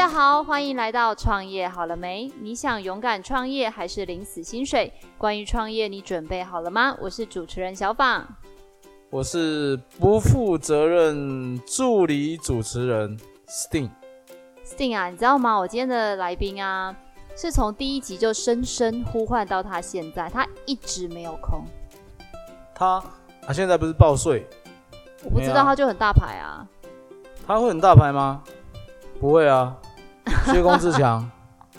[0.00, 2.32] 大家好，欢迎来到创业好了没？
[2.40, 4.90] 你想勇敢创业还是领死薪水？
[5.18, 6.96] 关于创业，你准备好了吗？
[7.02, 8.26] 我是主持人小访，
[9.10, 13.14] 我是不负责任助理主持人
[13.46, 13.90] Sting。
[14.64, 15.58] Sting 啊，你知道吗？
[15.58, 16.96] 我今天的来宾啊，
[17.36, 21.62] 是从第一集就深深呼唤到他现在，他一直没有空。
[22.74, 23.04] 他
[23.42, 24.46] 他现在不是报税？
[25.24, 26.66] 我不知道，他就很大牌啊。
[27.46, 28.42] 他会很大牌吗？
[29.20, 29.76] 不会啊，
[30.52, 31.30] 薛公自强，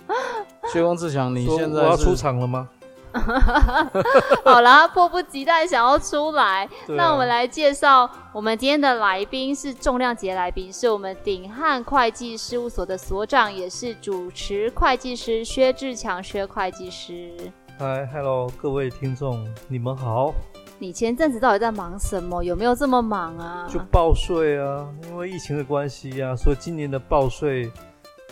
[0.72, 2.70] 薛公自强，你现在我要出场了吗？
[4.46, 6.66] 好啦，迫不及待想要出来。
[6.88, 17.34] 对啊、那我们来介绍，我们今天的来宾是重量级的来宾，是我们鼎汉会计事务所的所长，也是主持会计师薛志强薛会计师。
[17.78, 20.34] 嗨，Hello，各位听众，你们好。
[20.80, 22.42] 你前阵子到底在忙什么？
[22.42, 23.68] 有没有这么忙啊？
[23.70, 27.70] 就报税啊，因为疫情的关系啊，所以今年的报税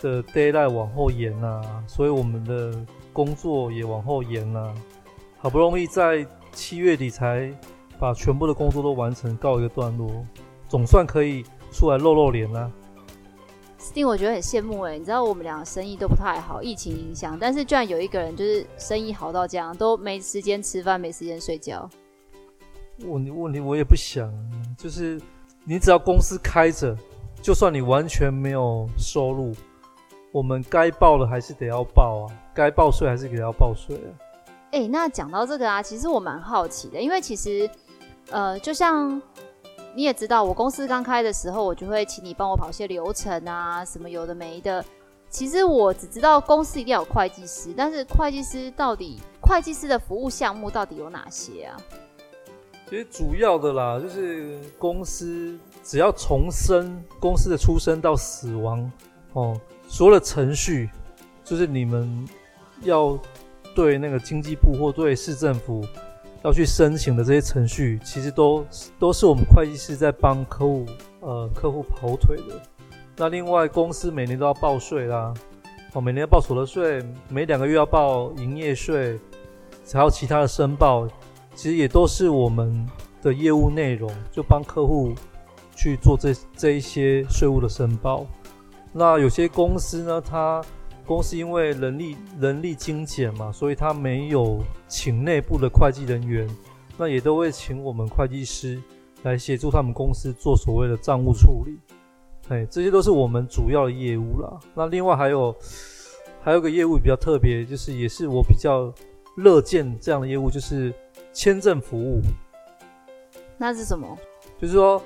[0.00, 4.74] 的 deadline 往后延啊，所以我们的工作也往后延啊。
[5.38, 7.50] 好不容易在七月底才
[7.98, 10.10] 把全部的工作都完成，告一个段落，
[10.68, 12.70] 总算可以出来露露脸了。
[13.78, 21.88] Sting，我觉得很羡慕哎，你知道我们两个生意都不太好，疫情影响，但是居然有一个人就是生意好到这样，都没时间吃饭，没时间睡觉。
[23.06, 24.30] 问题问题我也不想，
[24.76, 25.18] 就是
[25.64, 26.94] 你只要公司开着，
[27.40, 29.54] 就算你完全没有收入，
[30.32, 34.10] 我们该报的还是得要报啊，该报税还是得要报税啊。
[34.72, 37.68] 哎、欸，那讲到这个啊，其实我蛮好奇的，因为其实
[38.30, 39.20] 呃，就像
[39.94, 44.84] 你也知道，我公司刚开的时候，我就会请你帮我跑些流程啊，什么有的没的。
[45.28, 51.76] 其实我只知道公司一定要有会计师，但是会计师到底会计师的服务项目到底有哪些啊？
[52.88, 58.90] 其实主要的啦，就是公司只要从生公司的出生到死亡
[59.32, 59.60] 哦，
[59.90, 60.88] 所有的程序，
[61.42, 62.24] 就是你们
[62.82, 63.18] 要
[63.74, 65.84] 对那个经济部或对市政府
[66.44, 68.64] 要去申请的这些程序，其实都
[69.00, 70.86] 都是我们会计师在帮客户
[71.18, 72.62] 呃客户跑腿的。
[73.16, 75.34] 那另外，公司每年都要报税啦，
[75.92, 79.18] 哦，每年要报所得税，每两个月要报营业税，
[79.92, 81.08] 还有其他的申报。
[81.52, 82.88] 其实也都是我们
[83.20, 85.12] 的业务内容，就帮客户
[85.74, 88.24] 去做这这一些税务的申报。
[88.92, 90.62] 那有些公司呢，它
[91.06, 96.48] 公司因为人力人力精简嘛，所以它没有请内部的会计人员，
[96.96, 98.80] 那也都会请我们会计师
[99.22, 101.78] 来协助他们公司做所谓的账务处理。
[102.48, 104.58] 哎，这些都是我们主要的业务啦。
[104.74, 105.54] 那另外还有
[106.42, 108.92] 还有个业务比较特别，就是也是我比较
[109.36, 110.92] 乐见这样的业务，就是。
[111.32, 112.20] 签证服务，
[113.56, 114.18] 那是什么？
[114.60, 115.00] 就是说，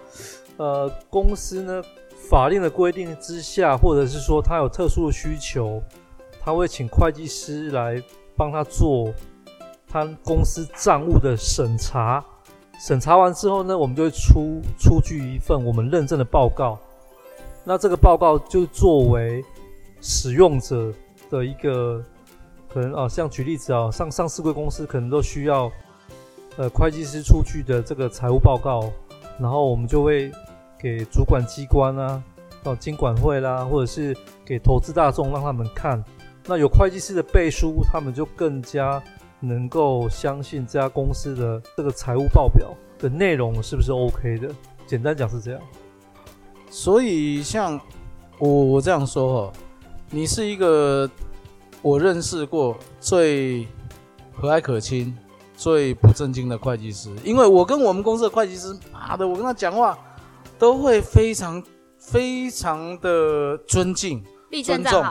[0.57, 1.83] 呃，公司呢，
[2.29, 5.83] 法令的规定之下，或者是说他有特殊的需求，
[6.43, 8.03] 他会请会计师来
[8.37, 9.13] 帮他做
[9.89, 12.25] 他公司账务的审查。
[12.81, 16.79] 审查完之后呢，我们就会出出具一份我们认证的报告。
[17.63, 19.45] 那这个报告就作为
[20.01, 20.93] 使用者
[21.31, 22.03] 的一个
[22.69, 25.71] 可能啊，像举例子啊，上上市贵公司可能都需要。
[26.57, 28.89] 呃，会计师出具的这个财务报告，
[29.41, 30.31] 然后我们就会
[30.79, 32.23] 给主管机关啊，
[32.63, 36.03] 到金管会啦，或者是给投资大众让他们看。
[36.47, 39.03] 那有会计师的背书，他们就更加
[39.41, 44.49] 能够相信这家公司的这个财务报表的内容是不是 OK 的。
[44.87, 45.61] 简单讲是这样。
[46.71, 47.81] 所以像
[48.39, 49.53] 我我这样说哦，
[50.11, 51.09] 你是一个
[51.83, 53.67] 我认识过最
[54.33, 55.17] 和蔼可亲。
[55.57, 59.97] 最不正经的会计师，因为我跟我们公司的会计师，妈的，我跟他讲话
[60.59, 61.63] 都会非常
[61.99, 64.23] 非常的尊敬、
[64.65, 65.05] 尊重。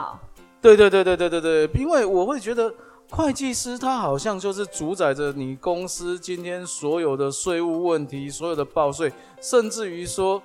[0.60, 2.72] 对对对对对对对，因为我会觉得
[3.10, 9.12] 会计师他好像就是主宰着你公司今天所有的税务问题、所有的报税，
[9.42, 10.42] 甚至于说，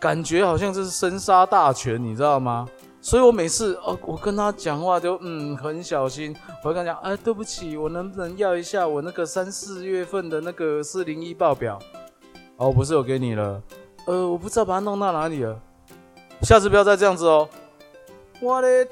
[0.00, 2.66] 感觉好像这是生杀大权，你知道吗？
[3.02, 11.78] 所以我每次哦，我跟他讲话就嗯很小心，我会跟他讲，哎，对不起，我能不能要一下我那个三四月份的那个四零一报表？
[12.56, 13.62] 哦，不是我给你了，
[14.06, 15.60] 呃，我不知道把它弄到哪里了，
[16.42, 17.48] 下次不要再这样子哦。
[18.40, 18.86] 我嘞，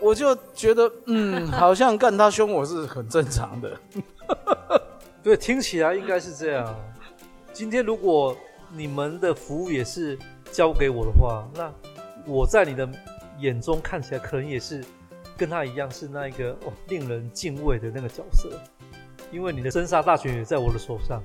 [0.00, 3.80] 我就觉得嗯， 好像干他凶我是很正常的。
[5.22, 6.74] 对，听起来应该是这样。
[7.52, 8.36] 今天如果
[8.72, 10.18] 你们的服务也是
[10.52, 11.72] 交给我的话，那
[12.26, 12.88] 我在你的。
[13.40, 14.82] 眼中看起来可能也是
[15.36, 18.48] 跟他一样，是那一个哦令人敬畏的那个角色，
[19.32, 21.20] 因为你的生杀大权也在我的手上。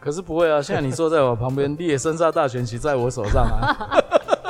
[0.00, 3.76] 可是不会啊，现在你坐在我旁边，你也生杀大权旗在我手上啊。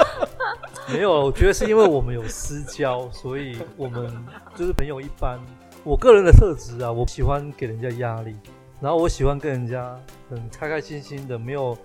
[0.92, 4.10] 没有，我觉得是因为我们有私交，所以我们
[4.54, 5.38] 就是朋友一般。
[5.84, 8.34] 我个人的特质啊，我喜欢给人家压力，
[8.80, 9.98] 然后我喜欢跟人家
[10.30, 11.76] 很开开心心的，没有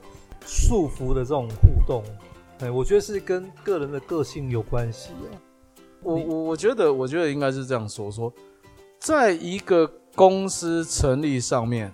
[0.46, 2.04] 束缚的这种互动。
[2.60, 5.36] 哎，我觉得是跟个人的个性有关系啊。
[6.02, 8.34] 我我我觉得，我觉得应该是这样说说，
[9.00, 11.94] 在一个公司成立上面，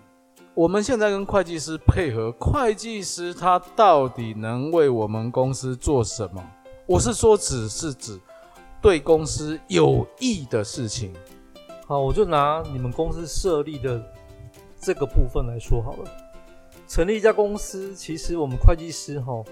[0.55, 6.43] 我们现在跟会计师配合，会计师他到底能为我们公司做什么？
[6.85, 8.19] 我是说，只是指
[8.81, 11.13] 对公司有益的事情。
[11.85, 14.03] 好，我就拿你们公司设立的
[14.81, 16.11] 这个部分来说好了。
[16.87, 19.43] 成立一家公司，其实我们会计师哈，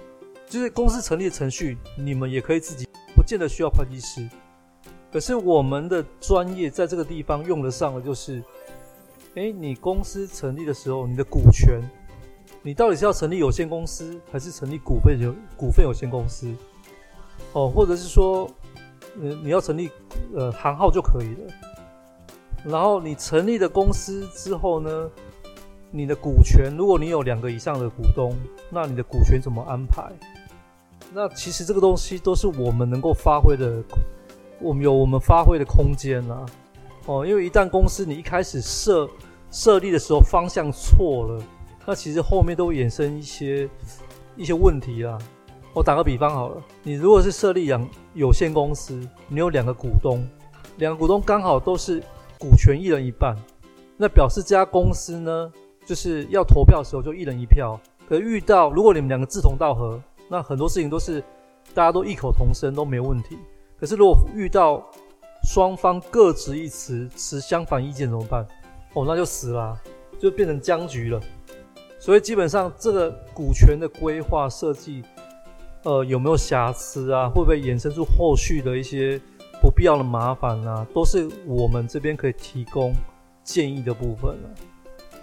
[0.48, 4.28] 就是公司成立的程序，你们也可以自己，不见得需要会计师。
[5.14, 8.44] 可是我们的专业在这个地方用得上的，就是，
[9.38, 11.80] 诶，你公司成立的时候，你的股权，
[12.64, 16.52] 你到底是要成立有限公司，还是成立股份有股份有限公司？
[17.54, 18.50] 哦，或者是说，
[19.16, 19.92] 嗯，你要成立
[20.34, 21.54] 呃行号就可以了。
[22.66, 25.08] 然后你成立的公司之后呢，
[25.92, 28.36] 你的股权，如果你有两个以上的股东，
[28.72, 30.12] 那你的股权怎么安排？
[31.14, 33.84] 那其实这个东西都是我们能够发挥的。
[34.60, 36.44] 我们有我们发挥的空间啊，
[37.06, 39.08] 哦，因为一旦公司你一开始设
[39.52, 41.44] 设立的时候方向错了，
[41.86, 43.70] 那其实后面都会衍生一些
[44.36, 45.18] 一些问题啊。
[45.74, 50.28] 我打个比方好了，你如果是设立两有限公司，你有两个股东，
[50.78, 52.02] 两个股东刚好都是
[52.40, 53.36] 股权一人一半，
[53.96, 55.52] 那表示这家公司呢，
[55.86, 57.80] 就是要投票的时候就一人一票。
[58.08, 61.22] 可遇到如果你们两个志同道合，那很多事情都是
[61.74, 63.38] 大家都异口同声都没有问题。
[63.80, 64.84] 可是，如果遇到
[65.44, 68.48] 双方各执一词，持相反意见怎么办？
[68.98, 69.80] 哦，那就死了，
[70.20, 71.22] 就变成僵局了。
[72.00, 75.04] 所以，基本上这个股权的规划设计，
[75.84, 77.28] 呃，有没有瑕疵啊？
[77.30, 79.22] 会不会衍生出后续的一些
[79.62, 80.86] 不必要的麻烦啊？
[80.96, 82.92] 都是我们这边可以提供
[83.44, 84.50] 建议的部分了。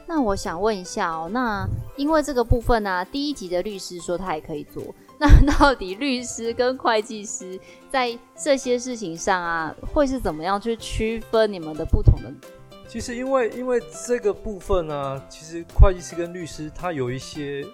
[0.06, 1.66] 那我想问一下哦，那
[1.96, 4.82] 因为这个部分呢，啊，第一集的律师说他也可以做。
[5.18, 5.28] 那
[5.58, 12.30] 到底律师跟会计师在这些事情上啊，会是怎么样去区分你们的不同的？
[12.88, 17.64] 其实因为因为这个部分呢、啊，其实会计师跟律师他有一些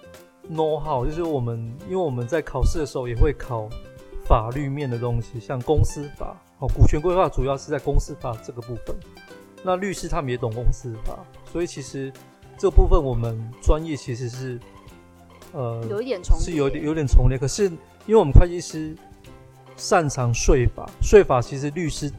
[0.49, 3.69] know how，就是我们因为我们在考试的时候也会考
[4.25, 8.95] 法律面的东西，像公司法哦，股权规划主要是在公司法这个部分。
[9.63, 11.19] 那律师他们也懂公司法，
[11.51, 12.11] 所以其实
[12.57, 14.59] 这个部分我们专业其实是。
[15.53, 17.37] 呃，有一点重，是有点有点重叠。
[17.37, 18.95] 可是，因为我们会计师
[19.75, 22.09] 擅长税法，税法其实律师，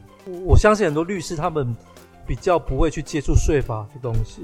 [0.45, 1.75] 我相信很多律师他们
[2.27, 4.43] 比较不会去接触税法的东西。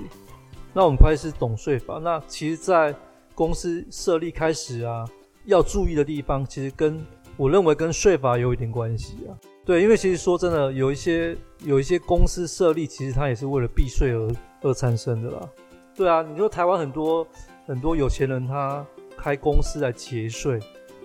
[0.73, 2.95] 那我们会计师懂税法，那其实，在
[3.33, 5.05] 公司设立开始啊，
[5.45, 6.99] 要注意的地方，其实跟
[7.37, 9.33] 我认为跟税法有一点关系啊。
[9.65, 14.31] 对，因为其实说真的，有一些有一些公司设立，其实它也是为了避税而
[14.61, 15.49] 而产生的啦。
[15.95, 17.27] 对啊，你说台湾很多。
[17.67, 18.83] 很多有钱人他
[19.15, 20.59] 开公司来节税，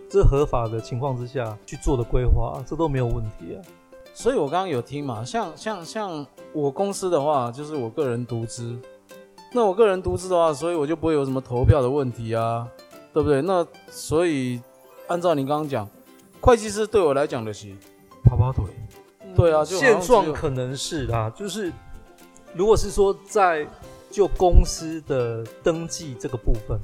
[0.09, 3.61] 这合法的情况之下去做的规划，这都没有问题啊。
[4.15, 8.75] 所以我刚刚有听嘛，像像像我公司的话，就是我个人独资。
[9.53, 12.67] 那我个人独资的话，所以我就不会有什么投票的问题啊，
[13.13, 13.43] 对不对？
[13.43, 14.63] 那所以
[15.09, 15.87] 按照你刚刚讲，
[16.41, 17.75] 会计师对我来讲的是
[18.25, 18.65] 跑跑腿。
[19.37, 21.71] 对啊，就现状可能是啦，就是
[22.55, 23.67] 如果是说在。
[24.11, 26.79] 就公司的登记这个部分，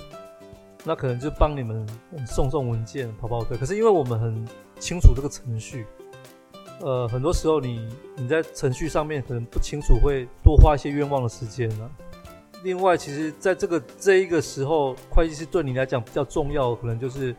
[0.83, 1.87] 那可能就帮你们
[2.27, 3.57] 送送文件、跑跑腿。
[3.57, 4.45] 可是因为我们很
[4.81, 5.87] 清楚这个程序，
[6.81, 11.91] 呃，很多时候你你在程序上面可能不清楚，会多花一些冤枉的时间呢。
[12.63, 17.35] 另外，其实在这个这一个时候，会计师对你来讲比较重要，可能就是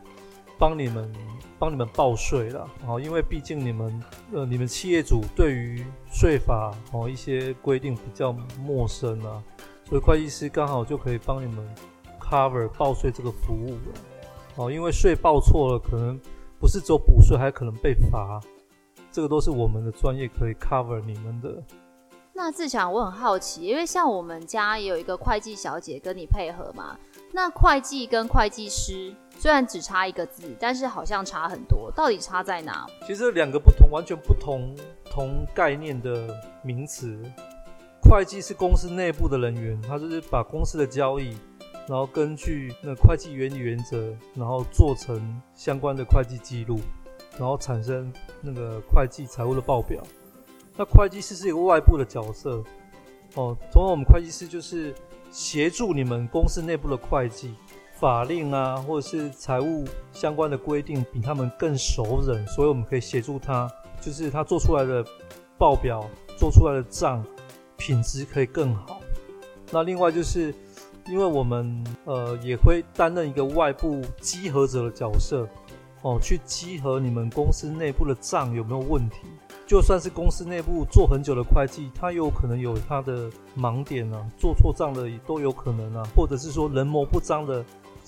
[0.58, 1.12] 帮你们
[1.60, 2.68] 帮你们报税了。
[2.88, 9.44] 哦，因为毕竟你们呃你们企业主对于税法哦一些规定比较陌生啊。
[9.88, 11.68] 所以会计师刚好就可以帮你们
[12.20, 13.94] cover 报税这个服务了，
[14.56, 16.20] 哦，因为税报错了，可能
[16.60, 18.40] 不是只有补税，还可能被罚，
[19.12, 21.62] 这个都是我们的专业可以 cover 你们的。
[22.34, 26.98] 那志强，我很好奇，因为像我们家也有一个会计小姐跟你配合嘛，
[27.34, 32.88] 那会计跟会计师虽然只差一个字，但是好像差很多，到底差在哪？
[33.06, 34.74] 其实两个不同，完全不同
[35.06, 37.22] 同概念的名词。
[38.02, 41.38] 会计是公司内部的人员，他就是把公司的交易，
[41.88, 46.80] 然后根据那会计原理原则，然后做成相关的会计记录，
[47.38, 48.12] 然后产生
[48.42, 50.02] 那个会计财务的报表。
[50.78, 52.64] 那会计师是一个外部的角色，
[53.36, 54.96] 哦，通常我们会计师就是
[55.30, 57.54] 协助你们公司内部的会计，
[58.00, 63.70] 法令啊，或者是财务相关的规定比他们更熟稔，所以我们可以协助他，
[64.00, 65.06] 就是他做出来的
[65.58, 67.24] 报表、做出来的账
[67.78, 69.02] 品质可以更好。
[69.72, 70.54] 那另外就是，
[71.08, 75.48] 因为我们呃也会担任一个外部稽核者的角色，
[76.02, 79.18] 哦，去稽核你们公司内部的账有没有问题。
[79.68, 87.64] 就算是公司内部做很久的会计，他有可能有他的盲点啊，做错账的也都有可能啊，或者是说人谋不张的，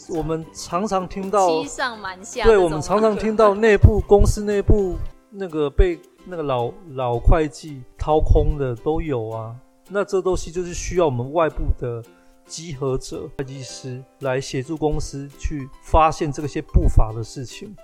[0.09, 4.97] 我们常常听到欺上瞒下，对，我们常常听到内部公司内部
[5.29, 9.55] 那个被那个老老会计掏空的都有啊。
[9.87, 12.03] 那这东西就是需要我们外部的
[12.45, 17.75] 稽核者、会计师来协助公司去发现这些不法的事情。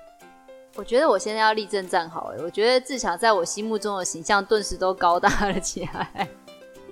[0.76, 6.30] 我觉得我现在要立正站好哎，我觉得志强在我心目中的形象顿时都高大了起来。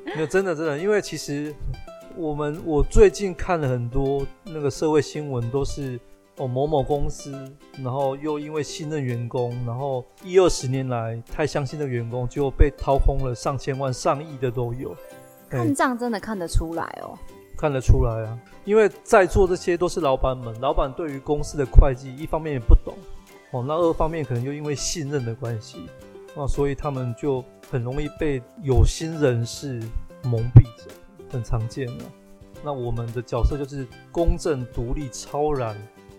[0.04, 1.54] 没有，真的真的，因为其实
[2.16, 6.00] 我们我最近看了很多那个社会新闻，都是
[6.38, 7.32] 哦某某公司，
[7.78, 14.96] 然后又因为信任员工，然后一二十年来太相信的员工，结果被掏空了上千万、上亿的都有。
[15.50, 17.18] 看账真的看得出来哦，
[17.58, 22.94] 看得出来啊，因为在座这些都是老板们，老板对于公司的会计一方面也不懂
[23.52, 25.88] 哦，那二方面可能又因为信任的关系，
[26.36, 29.82] 那所以他们就很容易被有心人士
[30.24, 30.92] 蒙蔽着，
[31.32, 32.04] 很常见了。
[32.64, 35.76] 那我们的角色就是公正、独立、超然，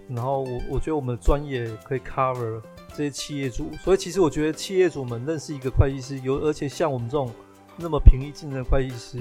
[0.08, 7.32] 然后我我觉得我们的专业可以 cover 这些企业主，所以其实我觉得企业主们认识一个会计师，有而且像我们这种。
[7.78, 9.18] 那么平易近人的会计师，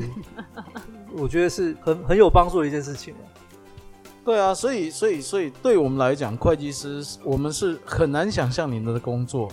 [1.14, 3.14] 我觉得是很很有帮助的一件事情。
[4.26, 9.50] 对啊，所以所以所以对我们来讲，会计师我们是很难想象你们的工作。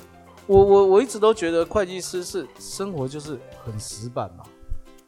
[0.47, 4.45] 我我我一直都觉得会计师是生活就是很死板嘛，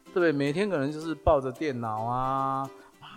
[0.05, 0.31] 对不对？
[0.31, 2.69] 每天可能就是抱着电脑啊，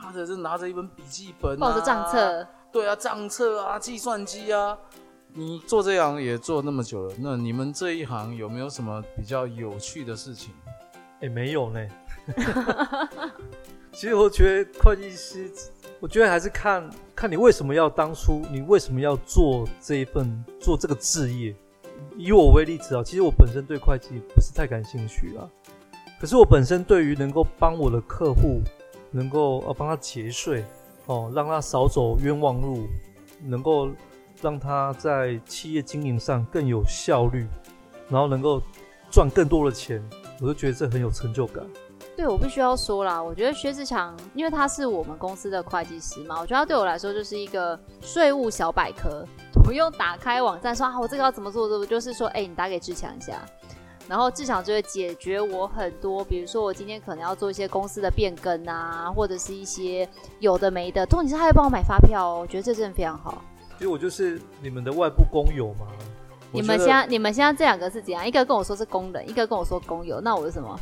[0.02, 2.46] 或者是拿着一本笔记本，抱着账册。
[2.72, 4.76] 对啊，账册啊，计算机啊。
[5.32, 10.52] 你做这行也做那么久了，那你们这一行有没有什么比较有趣的事情？
[11.20, 11.86] 也、没有呢。
[13.92, 15.50] 其实我觉得会计师，
[15.98, 21.54] 我觉得还是看看你为什么要当初，你为什么要做这一份做这个职业。
[22.16, 25.48] 以我为例子啊，其实我本身对会计不是太感兴趣啊。
[26.20, 28.60] 可是我本身对于能够帮我的客户，
[29.10, 30.64] 能够呃帮他节税
[31.06, 32.86] 哦，让他少走冤枉路，
[33.42, 33.90] 能够。
[34.42, 37.46] 让他在企业经营上更有效率，
[38.08, 38.62] 然后能够
[39.10, 40.02] 赚更多的钱，
[40.40, 41.64] 我就觉得这很有成就感。
[42.16, 49.24] 对，我必须要说啦，我觉得薛志强，因为他是我们公司的会计师嘛，我觉得他对我来说就是一个税务小百科。
[49.62, 51.68] 不用打开网站说啊，我这个要怎么做？
[51.68, 53.40] 这不就是说，哎，你打给志强一下，
[54.08, 60.08] 然后志强就会解决我很多，比如说我今天可能要做一些公司的变更啊，或者是一些
[60.40, 61.06] 有的没的。
[61.06, 63.42] 重点是他会帮我买发票哦，我觉得这真的非常好。
[63.78, 65.86] 其实我就是你们的外部工友嘛。
[66.52, 68.26] 你们现在你们现在这两个是怎样？
[68.26, 70.78] 一个跟我说是工人，一个跟我说工友，那我是什么？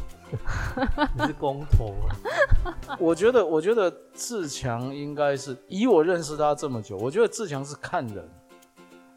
[1.18, 2.96] 你是工头啊。
[2.98, 8.26] 我觉得，我觉得志强应该是以我认识他这么久，我觉得志强是看人。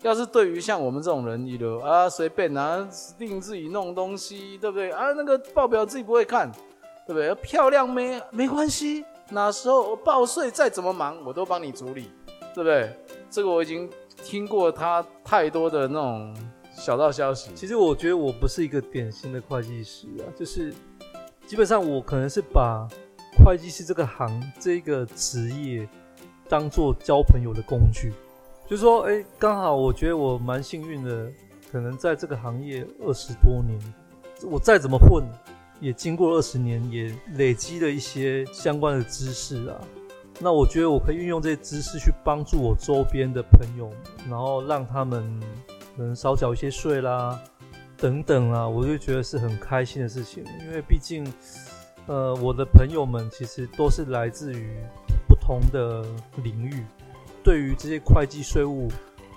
[0.02, 4.92] 要是对于像我们这种人，一流啊，随便拿定自己弄东西，对不对？
[4.92, 6.52] 啊，那个报表自己不会看，
[7.06, 7.34] 对不对？
[7.36, 12.12] 漂亮没没关系，哪时候我报税再怎么忙，我都帮你处理。
[12.54, 12.94] 对不对？
[13.30, 13.90] 这个我已经
[14.24, 16.36] 听过他太多的那种
[16.74, 17.52] 小道消息。
[17.56, 20.74] 其实我觉得我不是一个典型的会计师啊，就是
[21.46, 22.88] 基本上我可能是把
[23.44, 25.88] 会计师这个行这个职业
[26.48, 28.14] 当做交朋友的工具。
[28.70, 31.30] 就是说，哎，刚好我觉得我蛮幸运的，
[31.70, 33.78] 可能在这个行业二十多年，
[34.50, 35.26] 我再怎么混，
[35.82, 39.82] 也经过二十年，也累积了一些相关的知识啊。
[40.44, 43.88] 那我觉得我可以运用这些知识去帮助我周边的朋友，
[44.28, 45.40] 然后让他们
[45.96, 47.40] 能少缴一些税啦，
[47.96, 50.44] 等等啊，我就觉得是很开心的事情。
[50.62, 51.32] 因为毕竟，
[52.08, 54.76] 呃，我的朋友们其实都是来自于
[55.28, 56.04] 不同的
[56.44, 56.84] 领域，
[57.44, 58.88] 对于这些会计税务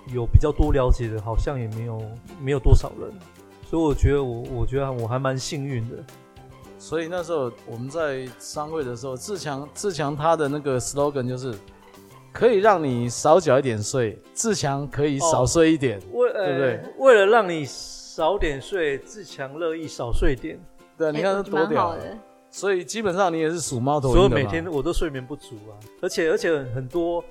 [0.07, 2.01] 有比较多了解的，好像也没有
[2.41, 3.11] 没有多少人，
[3.69, 5.97] 所以我觉得我我觉得我还蛮幸运的。
[6.85, 11.51] 所以那时候我们在商会的时候，自强自强他的那个 slogan 就是
[12.31, 16.83] 可以让你少缴一点税，自强可以少税一点，为、哦、对不对？
[16.99, 20.59] 为了让你少点税，自强乐意少税点。
[20.95, 22.19] 对，你看他多屌、欸！
[22.51, 24.19] 所以基本上你也是属猫头鹰的。
[24.19, 25.73] 所以每天我都睡眠不足啊，
[26.03, 27.23] 而且而且很多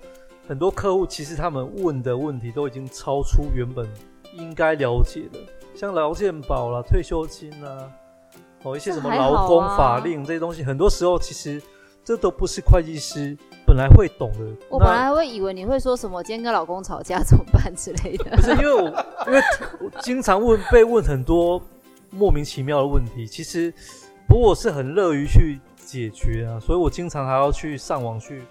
[0.48, 3.88] 很多客户其实他们问的问题都已经超出原本
[4.36, 5.38] 应该了解的，
[5.76, 7.88] 像劳健保啦、退休金啊。
[8.64, 11.62] 哦，一些什么劳工法令这些东西，很多时候其实
[12.02, 14.38] 这都不是会计师本本来会懂的。
[14.68, 18.36] 我本来会以为你会说什么，今天跟老公吵架怎么办之类的。
[18.36, 18.88] 不是因为我，
[19.26, 19.42] 因为
[19.80, 21.60] 我经常问被问很多
[22.10, 23.74] 莫名其妙的问题，其实
[24.28, 28.44] 不过我是很乐于去解决啊，所以我经常还要去上网去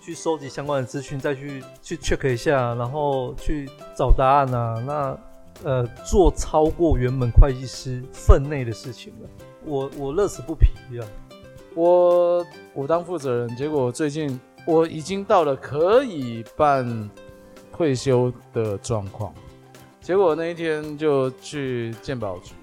[0.00, 4.82] 去收集相关的资讯，再去去 check 一下，然后去找答案啊。
[4.86, 5.18] 那
[5.62, 9.28] 呃，做超过原本会计师分内的事情了，
[9.64, 11.06] 我我乐此不疲啊。
[11.74, 17.08] 我我当负责人，结果最近我已经到了可以办
[17.72, 19.32] 退休的状况，
[20.00, 22.54] 结果那一天就去鉴保局，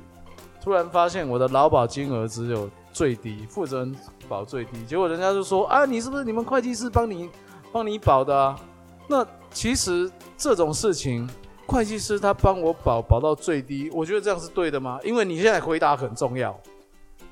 [0.61, 3.95] 突然发现我的劳保金额只有最低，负责人
[4.27, 7.29] 保最低，结果人家就说啊，你是不是你们会计师帮你
[7.71, 8.59] 帮你保的啊？
[9.07, 11.27] 那其实这种事情，
[11.65, 14.99] 会计师他帮我保保到最低，我觉得这样是对的吗？
[15.01, 16.59] 因为你现在回答很重要，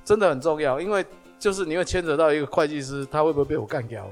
[0.06, 1.06] 真的很重要，因为。
[1.38, 4.10] 就是你会牵扯到一个会计师，他会不会被我干掉？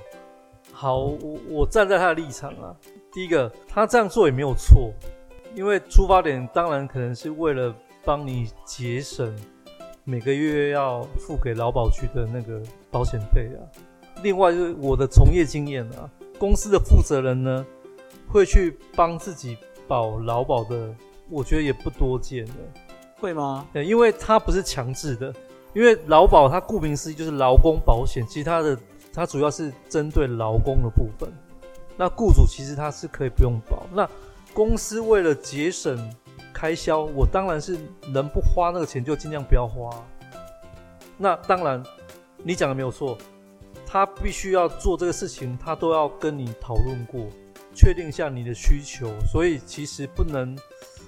[0.73, 2.75] 好，我我站在他的立场啊。
[3.13, 4.91] 第一个，他这样做也没有错，
[5.55, 7.73] 因为出发点当然可能是为了
[8.03, 9.33] 帮你节省
[10.03, 13.63] 每个月要付给劳保局的那个保险费啊。
[14.21, 16.07] 另外就是我的从业经验啊，
[16.37, 17.65] 公司的负责人呢
[18.27, 19.57] 会去帮自己
[19.87, 20.93] 保劳保的，
[21.29, 22.53] 我觉得也不多见的。
[23.15, 23.65] 会吗？
[23.71, 25.33] 对，因为他不是强制的。
[25.73, 28.77] 因为劳保它顾名思义就是劳工保险，其实它的
[29.11, 31.31] 它主要是针对劳工的部分。
[31.97, 33.83] 那雇主其实他是可以不用保。
[33.93, 34.09] 那
[34.53, 36.11] 公司为了节省
[36.53, 37.77] 开销，我当然是
[38.07, 39.89] 能不花那个钱就尽量不要花。
[41.17, 41.83] 那当然，
[42.37, 43.17] 你讲的没有错，
[43.85, 47.27] 他必须要做这个事情，他都要跟你讨论过，
[47.75, 49.11] 确定一下你的需求。
[49.31, 50.57] 所以其实不能，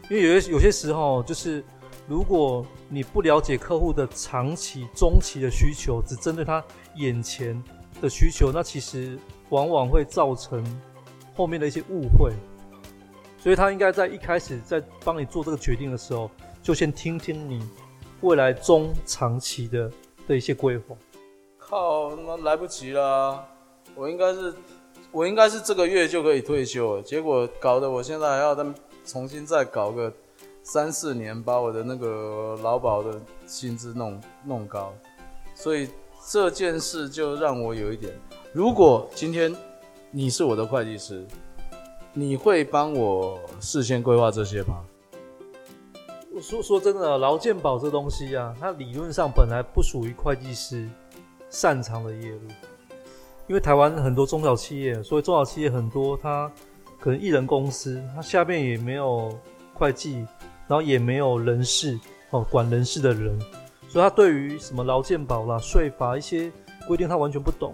[0.10, 1.64] 因为有些有些时候就是。
[2.08, 6.64] 如果你不了解客户的长期、中期的需求，只针对他
[6.96, 7.62] 眼前
[8.00, 9.18] 的需求，那其实
[9.50, 10.64] 往往会造成
[11.36, 12.32] 后面的一些误会。
[13.40, 16.30] 所以他应该在一开始在帮你做这个决定的时候，
[16.62, 17.68] 就先听听你
[18.22, 19.92] 未来中长期的
[20.28, 20.96] 的一些规划。
[21.58, 23.44] 靠，他妈来不及了！
[23.96, 24.54] 我应该是
[25.12, 28.64] 我应该是这个月就可以退休了，结果搞得我现在还要再
[29.04, 30.14] 重新再搞个。
[30.68, 34.92] 三四年把我的那个劳保的薪资弄弄高，
[35.54, 35.88] 所以
[36.28, 38.12] 这件事就让我有一点，
[38.52, 39.56] 如果今天
[40.10, 41.24] 你是我的会计师，
[42.14, 44.84] 你会帮我事先规划这些吗？
[46.42, 50.90] 说说真的，劳健保这东西啊，它理论上本来不属于会计师
[51.48, 52.42] 擅长的业务，
[53.46, 56.52] 因为台湾很多中小企业，所以中小企业很多，它
[57.00, 59.32] 可能一人公司，它下面也没有
[59.76, 60.26] 会计。
[60.68, 62.00] 然后也没有人事
[62.32, 63.40] 哦，管人事的人，
[63.88, 66.52] 所以他对于什么劳健保啦、税法一些
[66.88, 67.74] 规定他完全不懂，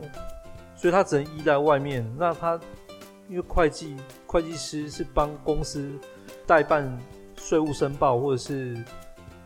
[0.76, 2.06] 所以他只能依赖外面。
[2.18, 2.60] 那他
[3.30, 3.96] 因为会计
[4.28, 5.90] 会计师是帮公司
[6.46, 7.00] 代办
[7.38, 8.78] 税务申报或者是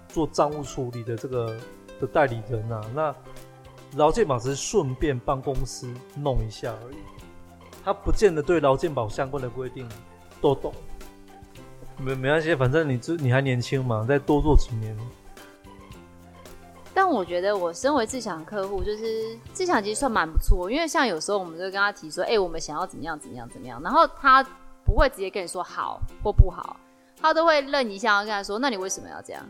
[0.09, 1.55] 做账务处理的这个
[2.01, 3.15] 的代理人、啊，那
[3.95, 6.97] 劳健保只是顺便帮公司弄一下而已，
[7.83, 9.87] 他不见得对劳健保相关的规定
[10.41, 10.73] 都懂。
[11.97, 14.95] 没没关系，反正你这你还年轻嘛，再多做几年。
[16.93, 24.41] 但我觉得我身为志强客户，就是志强其实算蛮不错，因为像有时候我们就跟他提说，哎、欸，我们想要怎么样怎么样怎么样，然后他
[24.85, 26.77] 不会直接跟你说好或不好，
[27.19, 29.45] 他都会愣一下，要跟他说，那你为什么要这样？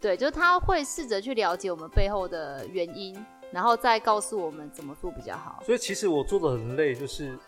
[0.00, 3.16] 对，就是他会试着去了解我们背后的原因，
[3.50, 5.62] 然后再告诉我们怎么做比较好。
[5.64, 7.38] 所以其实我做的很累，就是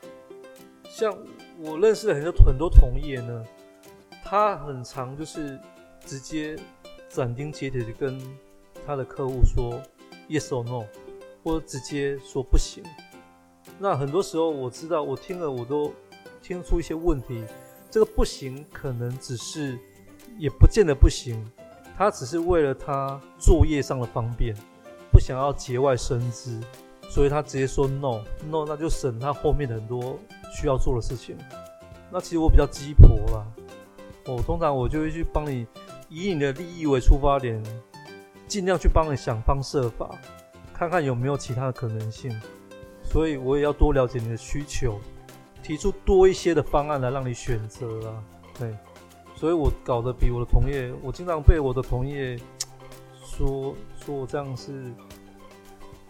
[0.88, 1.14] 像
[1.58, 3.44] 我认识的很多很多同业呢。
[4.24, 5.60] 他很常就是
[6.04, 6.58] 直接
[7.08, 8.18] 斩钉截铁的跟
[8.86, 9.80] 他的客户说
[10.28, 10.84] yes or no，
[11.42, 12.82] 或者直接说不行。
[13.78, 15.92] 那很多时候我知道，我听了我都
[16.42, 17.44] 听出一些问题。
[17.90, 19.78] 这个不行可能只是，
[20.38, 21.44] 也不见得不行。
[21.96, 24.52] 他只是为了他作业上的方便，
[25.12, 26.60] 不想要节外生枝，
[27.08, 30.18] 所以他直接说 no no，那就省他后面很多
[30.52, 31.36] 需要做的事情。
[32.10, 33.46] 那其实我比较鸡婆啦。
[34.26, 35.66] 我、通常我就会去帮你，
[36.08, 37.62] 以你的利益为出发点，
[38.46, 40.18] 尽量去帮你想方设法，
[40.72, 42.34] 看看有没有其他的可能性。
[43.02, 44.98] 所以我也要多了解你的需求，
[45.62, 48.24] 提出多一些的方案来让你选择啊。
[48.58, 48.74] 对，
[49.36, 52.38] 所以我搞得比我的同业，我经常被我的同业
[53.22, 54.90] 说说我这样是，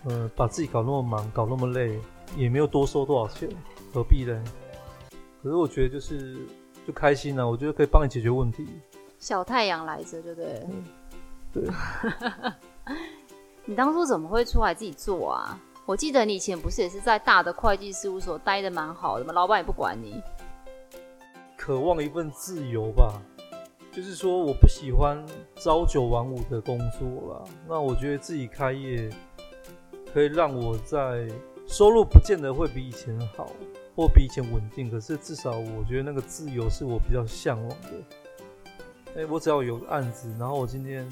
[0.04, 1.98] 呃，把自己搞那么忙，搞那么累，
[2.36, 3.48] 也没有多收多少钱，
[3.92, 4.40] 何必呢？
[5.42, 6.38] 可是我觉得就是。
[6.86, 8.66] 就开心了，啊，我觉得可以帮你解决问题。
[9.18, 10.66] 小太阳来着，对不对？
[11.52, 11.64] 对。
[13.64, 15.58] 你当初怎么会出来自己做啊？
[15.86, 19.32] 我记得你以前不是也是在大的会计事务所待的蛮好的吗？
[19.32, 20.22] 老板也不管你。
[21.56, 23.20] 渴望一份自由吧，
[23.90, 25.24] 就是说我不喜欢
[25.56, 27.44] 朝九晚五的工作啦。
[27.66, 29.08] 那我觉得自己开业
[30.12, 31.26] 可以让我在
[31.66, 33.50] 收入不见得会比以前好，
[33.94, 37.90] 或比以前稳定，可是至少我觉得那个自由是我比较向往的。
[39.16, 41.08] 哎、欸，我只要有案子，然后我今天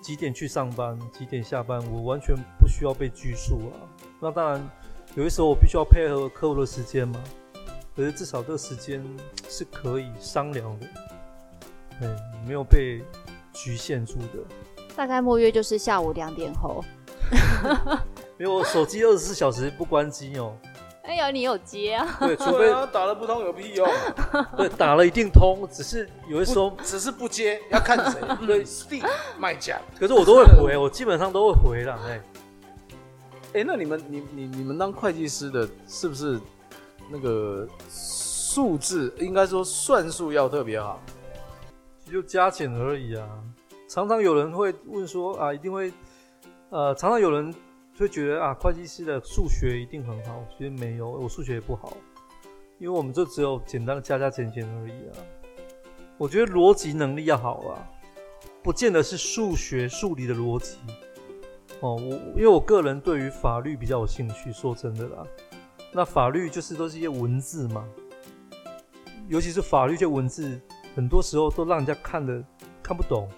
[0.00, 3.84] 几点去上班，几点下班，我完全不需要被拘束啊。
[4.18, 4.70] 那当然，
[5.14, 7.22] 有些时候我必须要配合客户的时间嘛。
[7.94, 9.04] 可是至少这个时间
[9.50, 10.86] 是可以商量的，
[12.00, 12.08] 对，
[12.46, 13.02] 没有被
[13.52, 14.38] 局限住的。
[14.96, 16.82] 大概末约就是下午两点后。
[18.38, 20.56] 没有，我手机二十四小时不关机哦。
[21.02, 22.16] 哎呀，你有接啊？
[22.20, 23.88] 对，除非打了不通有屁用？
[24.56, 28.20] 对，打了一定通，只是有的时候只是不接，要看谁。
[28.46, 29.06] 对，Steam
[29.38, 29.80] 卖家。
[29.98, 31.98] 可是我都会回，我基本上都会回啦。
[32.06, 32.22] 哎，
[33.54, 36.40] 哎，那你们，你你你们当会计师的，是不是？
[37.10, 41.02] 那个数字应该说算术要特别好，
[42.10, 43.28] 就加减而已啊。
[43.86, 45.92] 常常有人会问说啊，一定会
[46.70, 47.52] 呃，常常有人
[48.02, 50.44] 就觉得啊，会计师的数学一定很好。
[50.50, 51.96] 其实没有，我数学也不好，
[52.78, 55.22] 因为我们就只有简单的加加减减而已啊。
[56.18, 57.78] 我觉得逻辑能力要好啊，
[58.60, 60.78] 不见得是数学数理的逻辑
[61.78, 61.94] 哦。
[61.94, 65.24] 我因为我个人对于法律比较有兴趣，说真的啦。
[65.92, 67.88] 那法律就是都是一些文字嘛，
[69.28, 70.60] 尤其是法律这文字，
[70.96, 72.44] 很多时候都让人家看的
[72.82, 73.28] 看不懂。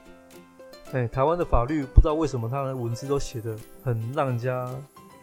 [0.95, 4.73] 哎、台湾的法律不知道为什么它的文字都写得很让人家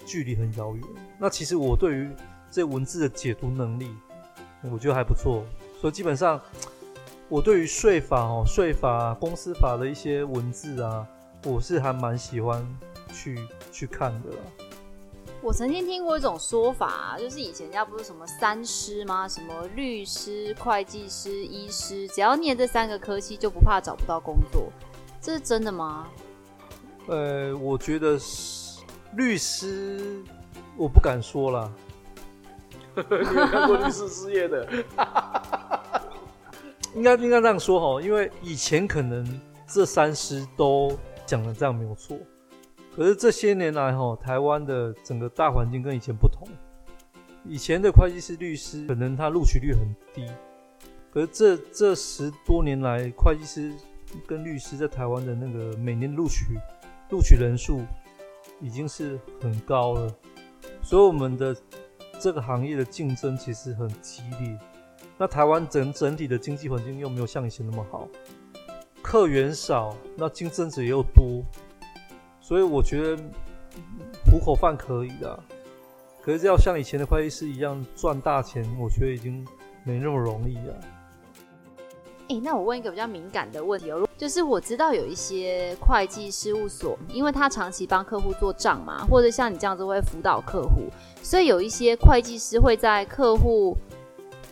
[0.06, 0.84] 距离很遥远。
[1.18, 2.10] 那其实我对于
[2.52, 3.90] 这文字的解读能力，
[4.70, 5.46] 我觉得还不错。
[5.80, 6.42] 所以基本上，
[7.30, 11.08] 我对于税法哦、税法、公司法的一些文字啊，
[11.46, 12.68] 我是还蛮喜欢
[13.14, 13.40] 去
[13.72, 14.38] 去看的啦。
[15.42, 19.26] 我曾经听过一种说法，就是以前人家不是什么三师吗？
[19.26, 24.70] 什么律师、会计师、医师，只要念这三个科系就不怕找不到工作，
[25.22, 26.08] 这是真的吗？
[27.08, 28.82] 呃，我觉得是
[29.16, 30.24] 律师，
[30.76, 31.72] 我不敢说了。
[32.96, 34.68] 你有看过律师失业的？
[36.96, 42.18] 应该应该这样说哈，因为以前可能这三师都讲的这样没有错。
[42.96, 46.48] 可是这些年来，哈，台湾的整个大环境跟以前不同。
[47.46, 50.28] 以前的会计师、律师可能他录取率很低，
[51.14, 53.74] 可是这这十多年来，会计师
[54.28, 56.46] 跟律师在台湾的那个每年录取
[57.10, 57.82] 录取人数
[58.60, 60.16] 已经是很高了，
[60.82, 61.56] 所以我们的
[62.20, 64.58] 这个行业的竞争其实很激烈。
[65.18, 68.08] 那台湾整整体的经济环境又没有像以前那么好，
[69.02, 71.44] 客源少，那竞争者又多。
[72.40, 73.24] 所以我觉得
[74.26, 75.44] 糊口饭可以的，
[76.22, 79.48] 可是要像以前的会计师一样赚大钱，我觉得已经
[79.84, 80.80] 没那么容易了。
[82.40, 90.90] 那我问一个比较敏感的问题哦，就是我知道有一些会计事务所，因为他长期帮客户做账嘛，或者像你这样子会辅导客户，
[91.22, 93.76] 所以有一些会计师会在客户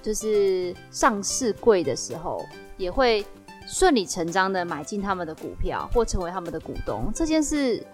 [0.02, 2.46] 就是上市柜的时候
[2.78, 3.26] 也会。
[3.72, 7.86] 顺理成章的买进他们的股票或成为他们的股东，这件事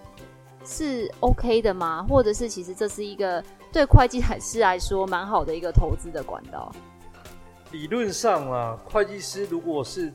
[0.64, 2.02] 是 OK 的吗？
[2.08, 6.72] 或者是其实这是一个对会计 师来说蛮好的一个投资的管道？
[7.76, 10.10] 理论上啊，会计师如果是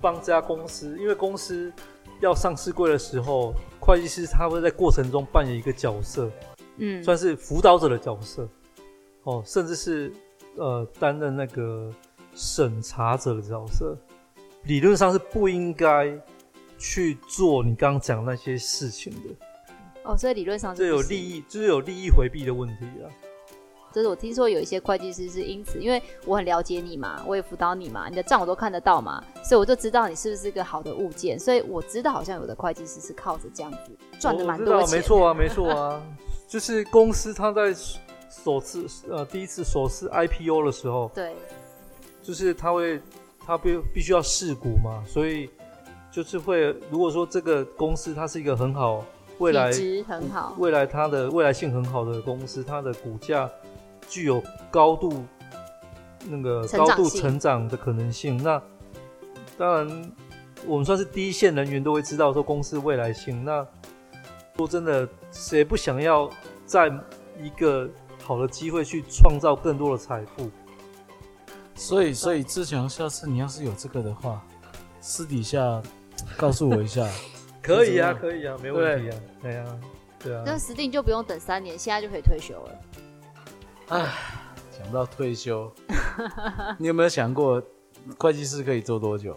[0.00, 1.72] 帮这家公司，因为公司
[2.20, 6.28] 要上市柜的时候，会计师他会在过程中扮演一个角色，
[6.78, 8.48] 嗯，算是辅导者的角色，
[9.22, 10.12] 哦，甚至是
[10.56, 11.88] 呃担任那个
[12.34, 13.96] 审查者的角色。
[14.64, 16.12] 理论上是不应该
[16.78, 19.28] 去做你刚刚讲那些事情的。
[20.02, 23.06] 哦，所以理论上是这有利益，就是有利益回避的问题啊。
[23.92, 31.38] 就是我听说有一些会计师是因此，因为我很了解你嘛，我也辅导你嘛，你的账我都看得到嘛，所以我就知道你是不是一个好的物件。
[31.38, 33.78] 所以我知道好像有的会计师是靠着这样子
[34.18, 34.98] 赚的蛮多钱。
[34.98, 36.02] 没错啊，没错啊，
[36.48, 37.74] 就是公司他在
[38.28, 41.34] 首次呃第一次首次 IPO 的时候，对，
[42.22, 43.00] 就是他会。
[43.44, 45.50] 他必必须要试股嘛，所以
[46.12, 49.04] 就是会，如果说这个公司它是一个很好
[49.38, 49.72] 未来
[50.06, 53.50] 很好未来它的未来性很好的公司，它的股价
[54.08, 55.24] 具有高度
[56.28, 58.36] 那个高度成长的可能性。
[58.42, 58.62] 那
[59.58, 60.12] 当然，
[60.66, 63.44] 我们算是第一线人员都会知道说公司未来性。
[63.44, 63.66] 那
[64.56, 66.30] 说真的，谁不想要
[66.64, 66.92] 在
[67.40, 67.88] 一个
[68.22, 70.50] 好的机会去创造更多的财富？
[71.74, 74.44] 所以，所以志强，下次你要是有这个的话，
[75.00, 75.82] 私底下
[76.36, 77.08] 告诉我一下。
[77.62, 79.20] 可以啊，可以啊，没问题啊。
[79.40, 79.80] 对啊，
[80.18, 82.78] 对啊，那实定就不用等三年，现在就可以退休了。
[83.92, 84.10] 唉，
[84.70, 85.70] 想不到退休，
[86.80, 87.62] 你有没有想过
[88.16, 89.36] 会计师可以做多久？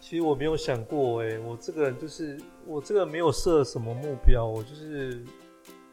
[0.00, 5.22] 其实我没有想过，哎，我这个人就是我这个没有设什么目标，我就是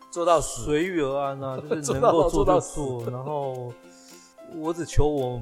[0.09, 3.73] 做到随遇而安啊， 就是能够做到做，然后
[4.55, 5.41] 我只求我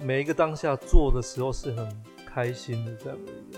[0.00, 3.56] 每一个当下做的时候是很开心的这样而已。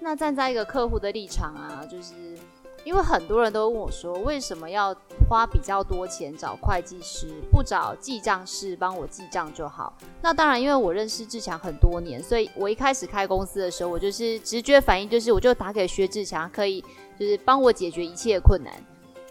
[0.00, 2.36] 那站在一个客户的立场啊，就是。
[2.84, 4.94] 因为很多人都问我说，为什么要
[5.28, 9.96] 花比较多钱找会计师，不找记账师帮我记账就好？
[10.20, 16.84] 那当然，因为我认识志强很多年，所以我一开始开公司的时候，我就是直觉反应就是，我就打给薛志强，可以
[17.18, 18.72] 就是帮我解决一切困难。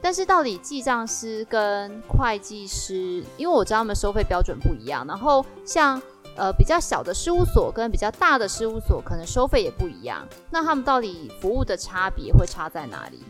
[0.01, 6.01] 但是到底记账师跟会计师，因为我知道他们收费标准不一样，然后像。
[6.37, 10.25] 呃，比较小的事务所跟比较大的事务所，可能收费也不一样。
[10.49, 13.21] 那他们到底服务的差别会差在哪里？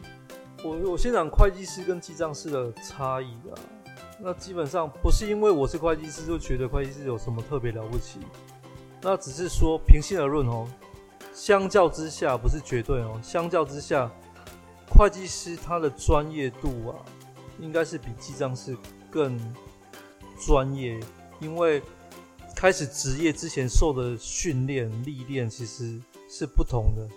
[0.64, 3.58] 我我先讲会计师跟记账师的差异啊。
[4.20, 8.20] 那基本上不是因为我是会计师就觉得会计师有什么特别了不起，
[9.02, 10.68] 那只是说平心而论哦，
[11.34, 14.08] 相较之下不是绝对哦，相较之下，
[14.88, 16.94] 会计师他的专业度啊，
[17.60, 18.78] 应该是比记账师
[19.10, 19.40] 更
[20.40, 21.00] 专业，
[21.40, 21.82] 因为。
[22.62, 27.10] 开始职业之前受的训练历练其实是不同的，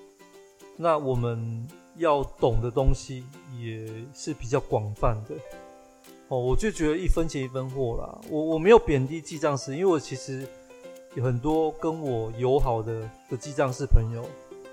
[0.75, 3.27] 那我们要懂的东西
[3.61, 5.35] 也是比较广泛的。
[6.29, 8.19] 哦，我就觉得一分钱一分货啦。
[8.31, 10.49] 我我没有贬低记账师，因为我其实
[11.15, 14.25] 有很多跟我友好的的记账师朋友，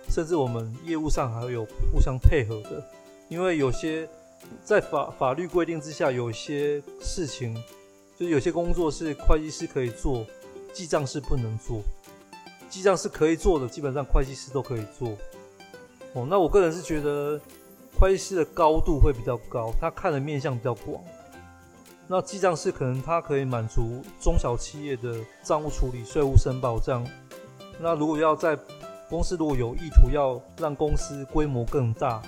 [0.08, 2.82] 甚至我们业务上还会有互相配合的。
[3.28, 4.08] 因为有些
[4.64, 7.62] 在法法律规定之下，有些事情
[8.18, 10.26] 就有些工作是会计师可以做。
[10.74, 11.82] 记账是不能做，
[12.70, 15.10] 记账是可以做的，基本上会计师都可以做。
[16.14, 17.40] 哦，那我个人是觉得
[18.00, 21.04] 会计师的高度会比较高，他看的面向比较广。
[22.08, 27.06] 那记账是可能他可以满足中小企业的账务处理、税务申报这样。
[27.80, 28.58] 那如果要在
[29.10, 32.22] 公司如果有意图要让公司规模更大，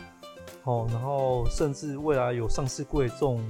[0.64, 3.42] 哦，然后甚至未来有上市柜这种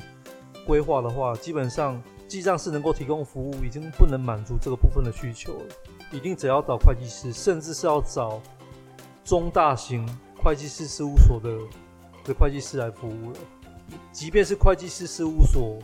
[0.65, 2.01] 规划的话，基本上。
[2.33, 5.65] 记账是能够提供服务，已经不能满足这个部分的需求了。
[6.11, 8.41] 一定只要找会计师，甚至是要找
[9.23, 10.03] 中大型
[10.35, 11.55] 会计师事务所的
[12.23, 13.37] 的会计师来服务了。
[14.11, 15.77] 即便是会计师事务所，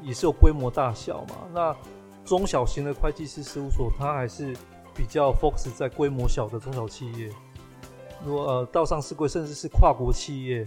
[0.00, 1.34] 也是有规模大小嘛。
[1.52, 1.76] 那
[2.24, 4.56] 中小型的会计师事务所，它还是
[4.94, 7.28] 比较 focus 在规模小的中小企业。
[8.24, 10.64] 如果呃到上市柜，甚至是跨国企业，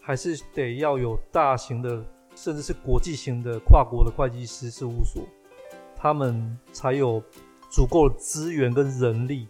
[0.00, 2.02] 还是得要有大型的。
[2.42, 5.22] 甚至是国际型的跨国的会计师事务所，
[5.94, 7.22] 他们才有
[7.70, 9.46] 足够的资源跟人力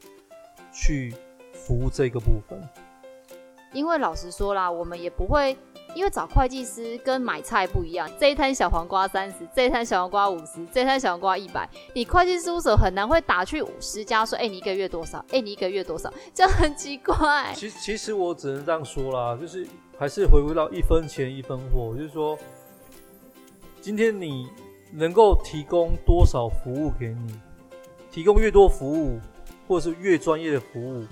[0.72, 1.14] 去
[1.52, 2.60] 服务这个部分。
[3.72, 5.56] 因为老实说啦，我们也不会，
[5.94, 15.18] 因为找会计师跟买菜不一样，这一摊小黄瓜三十，这一摊小黄瓜五十，这一摊小黄瓜一百，你会计事务所很难会打去五十家说，哎、欸，你一个月多少？
[15.28, 16.12] 哎、欸，你一个月多少？
[16.34, 17.52] 这样很奇怪。
[17.54, 19.64] 其实，其实我只能这样说啦，就是
[19.96, 22.36] 还是回归到一分钱一分货，就是说。
[23.80, 24.46] 今天你
[24.92, 27.34] 能够提供多少服务给你？
[28.10, 29.18] 提供越多服务，
[29.66, 31.06] 或者是越专业的服务，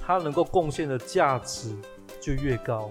[0.00, 1.74] 它能够贡献的价值
[2.20, 2.90] 就越高。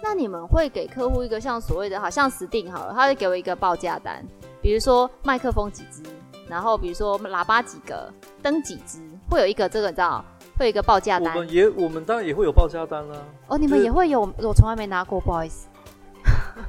[0.00, 4.24] 那你们会给客户一个像所谓的，好像实定好了，他会给我一个报价单，
[4.62, 6.00] 比如说麦克风几支，
[6.48, 10.24] 然后比如说喇叭几个，灯几支，会有一个这个你知道，
[10.56, 11.34] 会有一个报价单。
[11.34, 13.24] 我们也，我们当然也会有报价单啦、啊。
[13.48, 15.66] 哦，你们也会有，我从来没拿过，不好意思。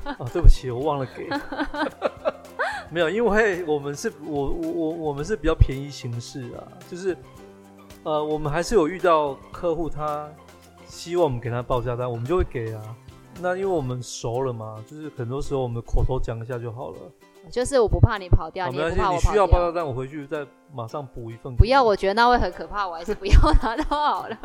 [0.19, 1.27] 哦，对不起，我忘了给。
[2.91, 7.15] 没有，因为我们是我我我我们是比较便宜形式啊，就是
[8.03, 10.27] 呃，我们还是有遇到客户，他
[10.88, 12.81] 希望我们给他报价单，我们就会给啊。
[13.41, 16.97] 那因为我们熟了嘛，就是很多时候我们口头讲一下就好了。
[17.49, 19.31] 就是我不怕你跑掉，你也不怕我跑掉。
[19.31, 21.55] 你需要报价单，我回去再马上补一份。
[21.55, 24.38] 不要，我觉得那会很可怕，我还是不要 拿到好了。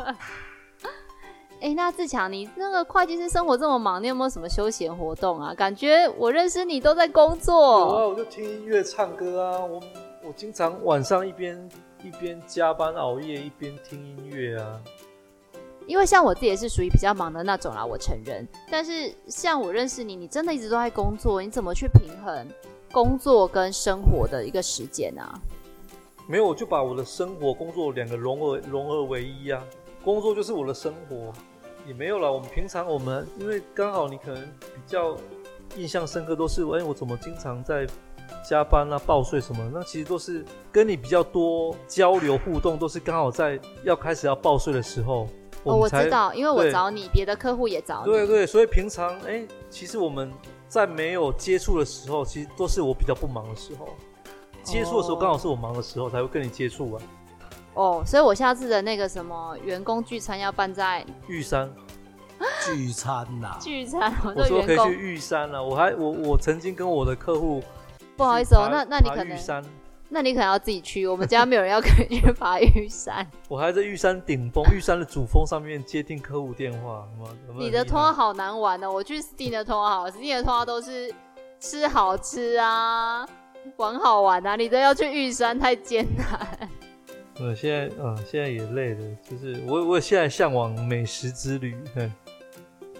[1.61, 5.53] 哎、欸，那志强，你那个会计师生活这么忙，你有没有什么休闲活动啊？
[5.53, 7.79] 感觉我认识你都在工作。
[7.79, 9.65] 有啊，我就听音乐、唱歌啊。
[9.65, 9.81] 我
[10.21, 11.69] 我经常晚上一边
[12.03, 14.79] 一边加班熬夜，一边听音乐啊。
[15.87, 18.47] 因为像我自己也是属于比较忙的那种啦，我承认。
[18.69, 22.47] 但是像我认识你，你真的一直都在工作，你怎么去平衡
[22.91, 25.39] 工作跟生活的一个时间啊？
[26.27, 29.63] 没有，我就把我的生活、工作两个融合融合为一啊。
[30.05, 31.33] 工作就是我的生活。
[31.87, 32.31] 也没有了。
[32.31, 35.15] 我们平常我们因为刚好你可能比较
[35.75, 37.85] 印象深刻，都是哎，我怎么经常在
[38.43, 39.69] 加班啊、报税什么？
[39.71, 45.27] 那其实都是跟你比较多交流互动，都是刚好在要开始要报税的时候，
[45.63, 48.11] 哦，我知道，因为我找你，别的客户也找你。
[48.11, 50.31] 对对，所以平常哎、欸，其实我们
[50.67, 53.89] 在没有接触的时候，其实都是我比较不忙的时候。
[54.63, 57.01] 接触的时候刚好是我忙的时候，才会跟你接触啊。
[57.75, 61.71] 哦，所以我下次的那个什么员工聚餐要办在玉山。
[62.65, 64.11] 聚餐呐、啊，聚餐。
[64.23, 65.63] 我，我说可以去玉山了、啊。
[65.63, 67.63] 我还我我曾经跟我的客户，
[68.17, 69.37] 不好意思哦，那那你可能。
[69.37, 69.63] 玉山
[70.07, 73.25] 那你可能要自己去，我们家没有人要跟你去爬玉山。
[73.49, 77.07] 我还在玉山顶峰，玉山的主峰上面接听客户电话。
[77.57, 81.13] 你的通话好难玩哦，我去 Steam 的通话好，Steam 的通话都是
[81.59, 83.25] 吃好吃啊，
[83.77, 86.69] 玩好玩啊，你都要去玉山，太艰难。
[87.39, 91.75] 嗯，现在嗯，现在也累了，就是我我现在向往美食之旅。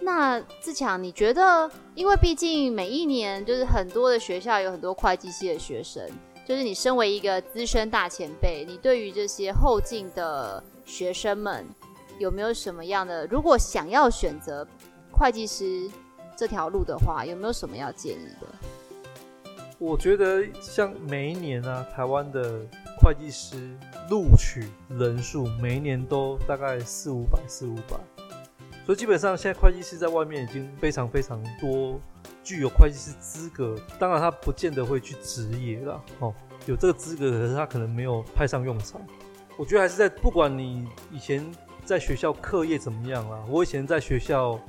[0.01, 6.07] 那自强，你觉得，因为毕竟每一年就是很多的学校有很多会计系的学生。
[6.47, 11.65] 就是你身为一个资深大前辈，你对于这些后进的学生们
[12.19, 13.25] 有没有什么样的？
[13.25, 14.67] 如果想要选择
[15.11, 15.89] 会计师
[16.37, 18.47] 这条路的话，有没有什么要建议的？
[19.79, 22.61] 我觉得像每一年啊，台湾的
[22.99, 23.77] 会计师
[24.09, 27.97] 录取人数每一年都大概四五百、四五百，
[28.85, 31.99] 所以基本上现在会计师在外面已经非常非常多。
[32.43, 35.99] 具有会计师资格，当然他不见得会去职业了。
[36.19, 36.31] 哦，
[36.67, 39.01] 有这个资格，可是他可能没有派上用场。
[39.57, 41.43] 我觉得还是在不管你以前
[41.83, 44.59] 在学校课业怎么样啦，我以前在学校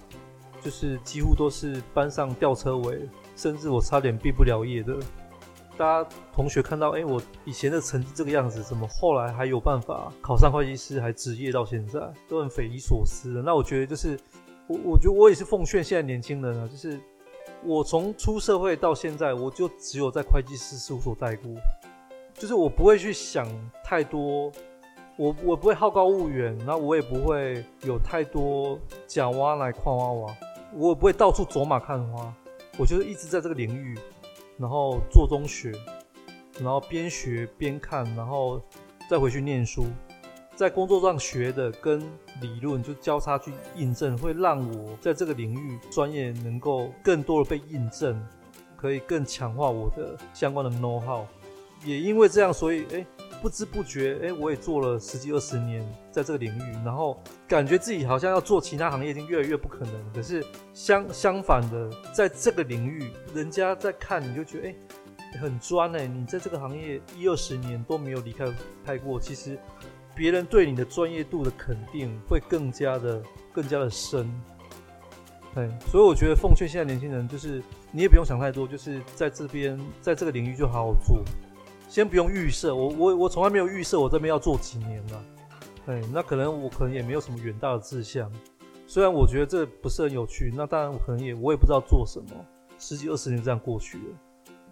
[0.62, 4.96] 就是几乎都是班上吊车尾，甚至我差点毕不了业的。
[5.76, 13.42] 大家同学看到，哎、我以前的成绩这个样子，怎么后来还有办法考上会计师，还职业到现在，都很匪夷所思的。
[13.42, 14.18] 那我觉得就是
[14.66, 16.98] 我，我觉得我也是奉劝现在年轻人啊，就是。
[17.64, 21.50] 我从出社会到现在，我就只有在会计师事务所待过，
[22.34, 23.48] 就是我不会去想
[23.82, 24.52] 太多，
[25.16, 30.36] 我我不会好高骛远，那我也不会有太多假挖来矿挖挖，
[30.74, 32.32] 我也不会到处走马看花，
[32.78, 33.98] 我就是一直在这个领域，
[34.58, 35.72] 然后做中学，
[36.60, 38.60] 然后边学边看，然后
[39.08, 39.86] 再回去念书。
[40.54, 42.00] 在工作上学的跟
[42.40, 48.18] 理论就交叉去印证，会让我在这个领域专业能够更多的被印证，
[48.74, 51.26] 可以更强化我的相关的 know how。
[51.84, 53.06] 也因为这样，所以哎、
[53.46, 55.80] 不知不觉哎、我也做了十几二十年
[56.10, 60.12] 在这个领域，然后感觉自己好像要做其他行业已经越来越不可能。
[60.12, 64.74] 可是相相反的，在这个领域，人家在看你就觉得哎、
[65.40, 68.52] 很专哎，你在这个行业一二十年都没有离开
[68.84, 69.56] 开过，其实。
[70.12, 74.26] 别人对你的专业度的肯定会更加的、更加的深，
[75.54, 81.22] 对，所以我觉得奉劝现在年轻人，就是你也不用想太多，就是在这边，在这个领域就好好做，
[81.88, 85.24] 先不用预设，我我我从来没有预设我这边要做几年了，
[85.84, 88.30] 对，那可能我可能也没有什么远大的志向，
[88.86, 92.30] 虽然我觉得这不是很有趣，那当然我可能也我也不知道做什么，
[92.78, 94.14] 十几二十年这样过去了，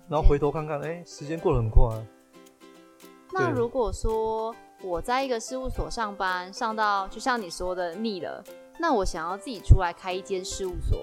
[0.08, 1.82] 然后回头看看，哎、欸，时间过得很快。
[3.32, 4.54] 那如果说。
[4.82, 8.44] 我在一个事务所上班，上到就像你说的腻了，
[8.78, 11.02] 那我想要自己出来开一间事务所，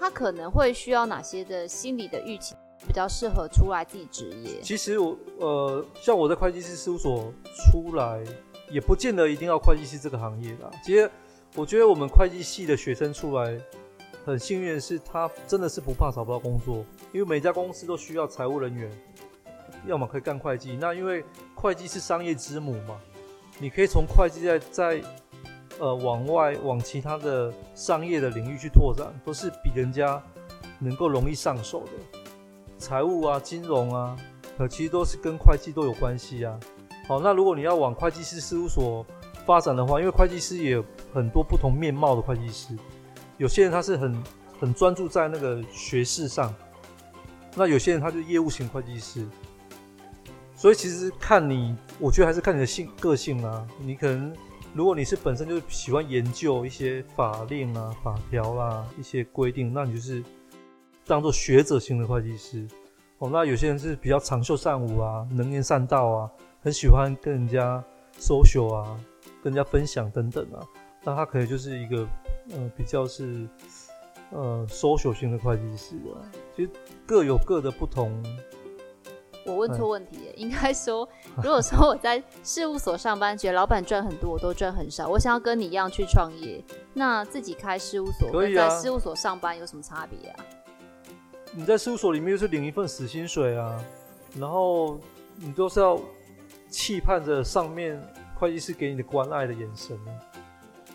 [0.00, 2.54] 他可能会需要哪些的心理的预期，
[2.86, 4.60] 比较适合出来自己职业？
[4.62, 8.22] 其实我呃，像我在会计师事务所出来，
[8.70, 10.70] 也不见得一定要会计师这个行业啦。
[10.84, 11.10] 其实
[11.54, 13.60] 我觉得我们会计系的学生出来，
[14.24, 18.90] 很幸运的是，他真的是不怕找不到工作，因为每家公司都需要财务人员。
[19.86, 21.22] 要么可以干会计，那因为
[21.54, 22.98] 会计是商业之母嘛，
[23.58, 25.02] 你可以从会计在在
[25.78, 30.22] 呃往外往其他的商业的领域去拓展，都是比人家
[30.78, 32.18] 能够容易上手的。
[32.84, 34.14] 财务啊、金融啊，
[34.58, 36.60] 呃，其实都是跟会计都有关系啊。
[37.08, 39.06] 好，那如果你要往会计师事务所
[39.46, 42.76] 发展的话，因为会计师也有很多不同面貌的会计师，
[43.38, 44.22] 有些人他是很
[44.60, 46.54] 很专注在那个学士上，
[47.56, 49.26] 那有些人他就业务型会计师。
[50.54, 53.66] 所以其实看你，我觉得还是看你的性个性啊。
[53.80, 54.30] 你可能，
[54.74, 60.22] 如果你是本身就喜欢研究一些法令啊、法条啦、一些规定，那你就是
[61.06, 62.66] 当做学者型的会计师。
[63.24, 67.82] 哦，那有些人是比较长袖善舞啊、能言善道啊，很喜欢跟人家
[68.20, 69.00] social 啊、
[69.42, 70.60] 跟人家分享等等啊，
[71.02, 72.06] 那他可能就是一个
[72.50, 73.48] 呃比较是
[74.30, 76.20] 呃 social 型的会计师啊。
[76.54, 76.70] 其实
[77.06, 78.12] 各有各的不同。
[79.46, 85.08] 我问错问题耶，应该说，如果说我在事务所上班，觉得老板赚很多，我都赚很少。
[85.08, 86.62] 我想要跟你一样去创业，
[86.92, 90.44] 那自己开事务所跟在事务所上班有什么差别啊？
[91.56, 93.80] 你在事务所里面就是领一份死薪水啊，
[94.38, 94.98] 然后
[95.36, 95.98] 你都是要
[96.68, 98.00] 期盼着上面
[98.34, 100.10] 会计师给你的关爱的眼神啊。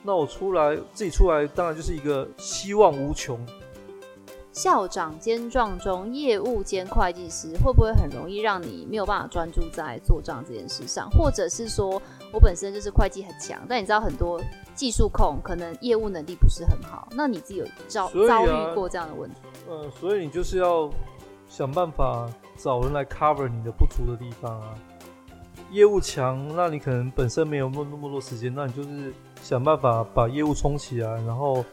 [0.03, 3.39] 那我出来自己出来，当然就是一个希望无穷。
[4.51, 11.10] 校长兼撞钟，业务兼会计师，会不会很容易让你没有办法专注在做账这件事上？
[11.12, 12.01] 或者是说
[12.34, 14.41] 我本身就是会计很强，但你知道很多
[14.80, 19.36] 技术控可能业务能力不是很好，那你自己有遭、啊、遭遇过这样的问题？
[19.67, 20.89] 呃，所以你就是要
[21.49, 24.73] 想办法找人来 cover 你的不足的地方啊。
[25.69, 31.65] 业务强，那你可能本身没有那么那么多时间，那你就是想办法把业务冲起来，然后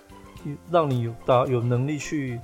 [0.69, 2.41] 让你有打有能力去。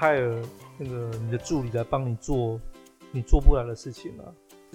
[0.00, 0.42] hire
[0.78, 2.58] 那个你的助理来帮你做
[3.10, 4.24] 你做不来的事情啊，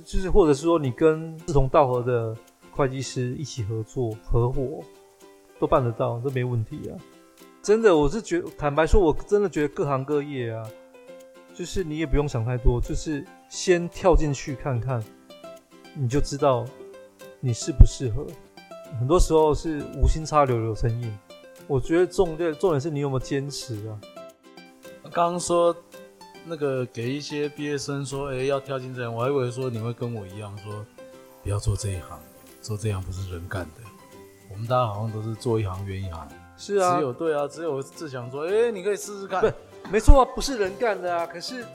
[0.06, 2.38] 就是或者是说你跟志同道合的
[2.70, 4.84] 会计师一起合作合伙
[5.60, 6.94] 都办得到，这没问题啊。
[7.62, 10.64] 真的，我是觉坦白说，我真的觉得各行各业啊，
[11.54, 15.04] 就是你也不用想太多，就是先跳进去看看，
[15.94, 16.66] 你就知道
[17.40, 18.26] 你适不适合。
[19.00, 21.12] 很多时候是无心插柳柳成荫，
[21.68, 24.00] 我觉得重点重点是你有没有坚持啊。
[25.12, 25.76] 刚刚说
[26.46, 30.86] 那个给一些毕业生说，哎、要跳进这样，我还以为说你会跟我一样说，
[31.42, 32.20] 不要做这一行，
[32.62, 33.95] 做这样不是人干的。
[34.50, 36.28] 我们大家好像都是做一行怨一行。
[36.58, 39.54] 是啊，只有对啊，只有只想说，哎、欸，你可以试试看。
[39.92, 41.26] 没错啊，不是人干的啊。
[41.26, 41.66] 可是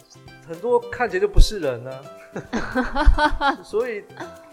[0.47, 4.05] 很多看起来就不是人啊， 所以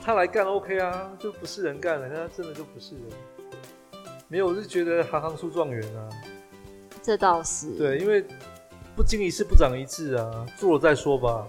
[0.01, 3.03] 他来干 OK 啊，就不是人干的，他真的就不是人。
[4.27, 6.09] 没有，我是觉得行行出状元啊。
[7.01, 7.71] 这倒是。
[7.77, 8.25] 对，因为。
[8.95, 11.47] 不经一事不长一智啊，做了再说吧。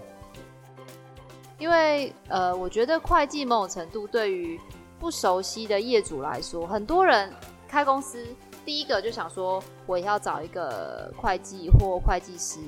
[1.57, 4.59] 因为呃，我觉得会计某种程度对于
[4.99, 7.31] 不熟悉的业主来说，很多人
[7.67, 8.25] 开公司
[8.65, 12.59] 第一个就想说，我也要找一个会计或会计师。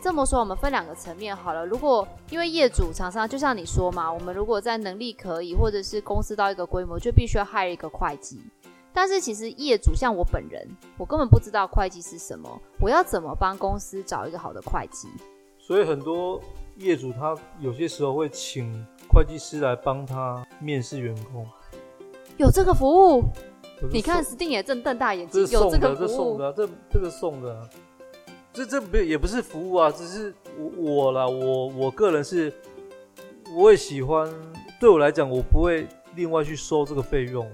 [0.00, 1.66] 这么说，我们分两个层面好了。
[1.66, 8.40] 如果因为业主常常就像你说嘛，我们如果在能力可以，或者是公司到一个规模，就必须要 hire 一个会计。
[8.92, 10.64] 但是其实业主像我本人，
[10.96, 12.48] 我根本不知道会计是什么，
[12.80, 15.08] 我要怎么帮公司找一个好的会计？
[15.58, 16.40] 所以很多
[16.76, 21.44] 业主他有些时候会请会计师来帮他面试员工。
[22.36, 23.24] 有这个服务？
[23.90, 26.06] 你看 Sting 也正瞪大眼睛，有这个服务？
[26.06, 27.68] 这送的，这这个送的、啊，
[28.52, 32.52] 这这不也不是服务啊，只是我我啦，我我个人是，
[33.54, 34.30] 我也喜欢，
[34.80, 37.46] 对我来讲，我不会另外去收这个费用。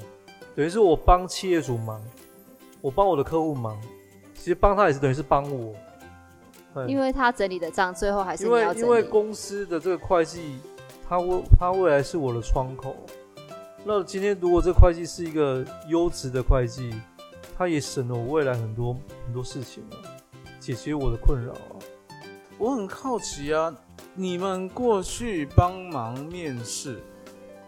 [0.54, 2.00] 等于是我帮企业主忙，
[2.80, 3.76] 我帮我的客户忙，
[4.34, 5.74] 其实帮他也是等于是帮我，
[6.86, 8.44] 因为他整理的账最后还是。
[8.44, 10.58] 因为因为公司的这个会计，
[11.08, 12.94] 他未他未来是我的窗口。
[13.84, 16.94] 那今天如果这会计是一个优质的会计，
[17.58, 19.98] 他也省了我未来很多很多事情啊，
[20.60, 21.76] 解决我的困扰啊。
[22.58, 23.74] 我很好奇啊，
[24.14, 27.02] 你们过去帮忙面试，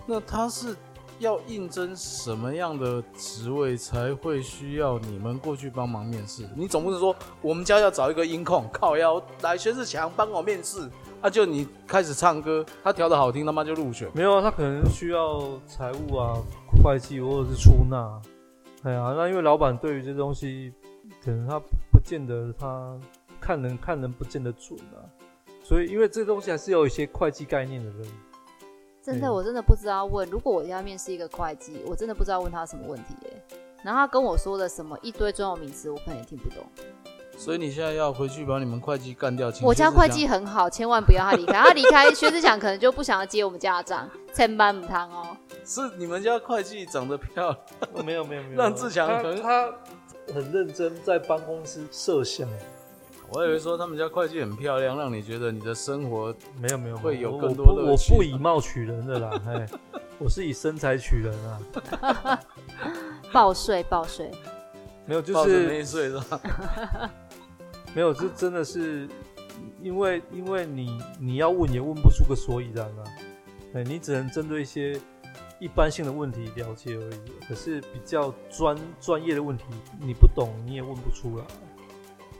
[0.07, 0.77] 那他是？
[1.21, 6.43] 要应征什么样的职位才会需要你们过去帮忙面试？
[6.57, 10.91] 你总不能说我们家要找一个音控，靠腰来薛志强帮我面试，
[11.25, 14.07] 啊就你开始唱歌，他调的好听，他妈就入选。
[14.13, 16.37] 没有啊，他可能需要财务啊、
[16.83, 18.21] 会计或者是出纳。
[18.83, 20.71] 哎呀，那因为老板对于这东西，
[21.25, 21.59] 可能他
[21.91, 22.95] 不见得他
[23.41, 25.01] 看人看人不见得准啊，
[25.63, 28.07] 所以因为这东西还是有一些会计概念的人。
[29.03, 30.29] 真的，我真的不知道问。
[30.29, 33.43] 如果我要面试一个会计，我真的不知道问他什么问题耶。
[33.83, 36.59] 然后他跟我说的什么一堆专有名词，我可能也听不懂。
[37.37, 39.53] 所以你现在要回去把你们会计干掉。
[39.63, 41.53] 我家会计很好，千万不要他离开。
[41.53, 45.37] 他离开，薛志强可能就不想要接我们家的账，千般不通哦。
[45.65, 47.51] 是你们家会计长得漂
[47.93, 48.05] 亮？
[48.05, 49.71] 没有没有没有，让志强可能他
[50.33, 52.49] 很认真在帮公司设想。
[53.31, 58.13] 我以为说他们家会计很漂亮，让你觉得你的生活没有没有会有更多乐趣。
[58.13, 59.67] 我不以貌取人的啦， 嘿，
[60.19, 62.41] 我是以身材取人啊。
[63.33, 64.31] 报税报税，
[65.07, 66.41] 没有就是没税是吧？
[67.95, 69.09] 没有，这真的是
[69.81, 73.05] 因为因为你你要问也问不出个所以然啊。
[73.75, 75.01] 哎，你只能针对一些
[75.59, 77.47] 一般性的问题了解而已。
[77.49, 79.65] 可是比较专专业的问题，
[80.01, 81.45] 你不懂你也问不出来。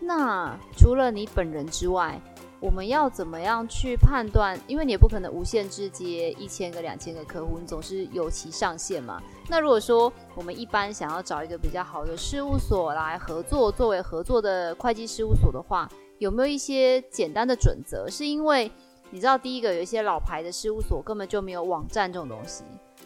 [0.01, 2.21] 那除了你本人之外，
[2.65, 4.59] 我们要怎么样去判断？
[4.67, 9.23] 因为你也不可能无限制接一千个、两千个客户，你总是有其上限嘛。
[9.51, 15.87] 那如果说我们一般想要找一个比较好的事务所来合作，作为合作的会计事务所的话，
[16.17, 18.09] 有没有一些简单的准则？
[18.11, 18.73] 是因为
[19.11, 22.65] 你知道，第一个有一些老牌的事务所根本就没有网站这种东西。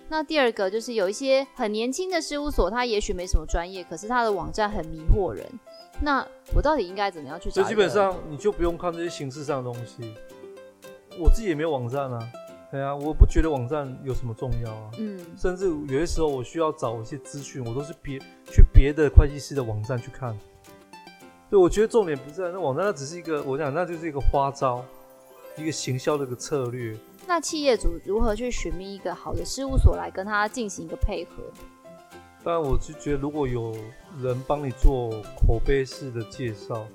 [0.09, 5.45] 那第二个就是有一些很年轻的事务所，它也许没什么专业，可是它的网站很迷惑人。
[6.01, 7.55] 那我到底应该怎么样去找？
[7.55, 10.15] 所以基本上你就不用看这些形式上的东西。
[11.19, 12.33] 我自己也没有网站啊，
[12.71, 14.91] 对啊，我不觉得网站有什么重要啊。
[14.99, 20.39] 嗯，甚至有些时候我需要找一些资讯，我都是别去别的会计师的网站去看。
[21.51, 24.85] 对，我觉得重点不在那网站，那只是一个，我想那就是一个花招，
[25.57, 26.97] 一个行销的一个策略。
[27.27, 31.43] 那企业主如何去寻觅一个好的事务所来跟他进行一个配合？
[32.45, 33.75] 但，我就觉得如果有
[34.21, 36.87] 人帮你做口碑式的介绍，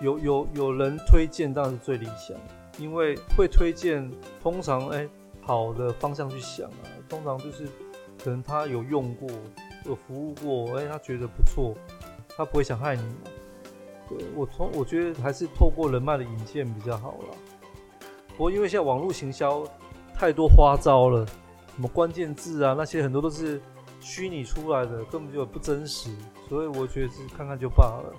[0.00, 2.36] 有有有人推荐，当然是最理想。
[2.76, 4.10] 因为会推荐，
[4.42, 5.08] 通常哎，
[5.42, 7.68] 好的方向去想啊，通常就是
[8.22, 9.28] 可能他有用过，
[9.86, 11.72] 有服务过，哎，他觉得不错，
[12.36, 13.02] 他不会想害你。
[14.08, 17.36] 对，我从我觉得还是透过人脉的引荐比较好啦。
[18.36, 19.62] 不过因为现在网络行销
[20.12, 23.62] 太多花招了，什么关键字啊那些很多都是
[24.04, 26.14] 虚拟出来的，根本就不真实，
[26.46, 28.14] 所以我觉得是看看就罢了。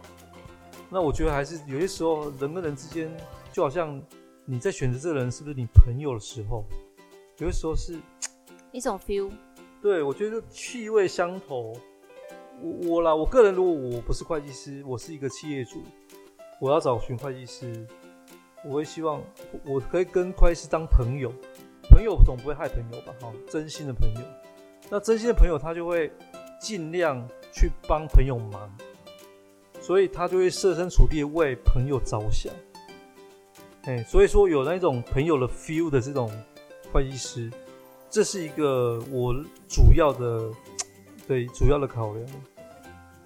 [0.89, 3.15] 那我觉得还是有些时候人跟人之间
[3.51, 4.01] 就好像
[4.45, 6.65] 你在选择这个人是不是你朋友的时候，
[7.37, 7.99] 有些时候是
[8.71, 9.29] 一种 feel。
[9.79, 11.73] 对，我觉得气味相投。
[12.59, 15.83] 我我啦，我个人如果我不是会计师，我是一个企业主，
[16.59, 17.85] 我要找寻会计师，
[18.65, 19.21] 我会希望
[19.65, 21.31] 我可以跟会计师当朋友，
[21.91, 23.13] 朋友总不会害朋友吧？
[23.21, 24.21] 哈，真心的朋友，
[24.89, 26.11] 那真心的朋友他就会
[26.59, 28.69] 尽量去帮朋友忙，
[29.81, 32.53] 所以他就会设身处地为朋友着想，
[33.83, 36.31] 哎，所以说有那种朋友的 feel 的这种
[36.91, 37.51] 会计师，
[38.09, 39.33] 这是一个我
[39.67, 40.51] 主要的。
[41.27, 42.27] 对，主要的考量，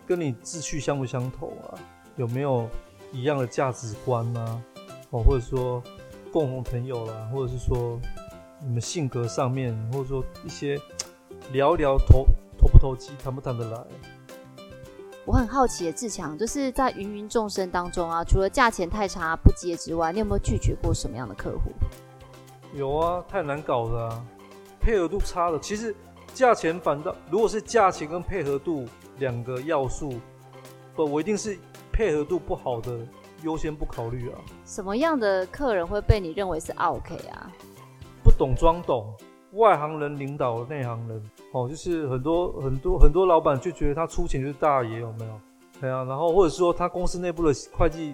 [0.08, 1.76] 跟你志趣相不相投啊？
[2.16, 2.66] 有没有
[3.12, 4.64] 一样的价值观啊？
[5.10, 5.84] 哦，或者说
[6.32, 8.00] 共同朋友啦，或者是说
[8.62, 10.80] 你们性格上面，或者说一些
[11.52, 12.26] 聊一聊投
[12.58, 13.84] 投不投机，谈不谈得来？
[15.26, 21.72] 我很好奇的志强，就是在芸芸众生当中啊，除了价钱太差不接之外，你有没有拒绝过什么样的客户？
[22.74, 24.26] 有啊，太难搞了啊，
[24.80, 25.96] 配合度差了，其实。
[26.32, 28.86] 价钱反倒，如果是价钱跟配合度
[29.18, 30.14] 两个要素，
[30.96, 31.58] 不，我一定是
[31.92, 33.00] 配合度不好的
[33.42, 34.38] 优先不考虑啊。
[34.64, 37.52] 什么样的客人会被你认为是 OK 啊？
[38.24, 39.12] 不懂装懂，
[39.54, 45.42] 外行人领导内行人，哦，就是很多很多很多老板就觉得他出钱就是大爷，有没有？
[45.80, 48.14] 对啊，然后或者说他公司内部的会计，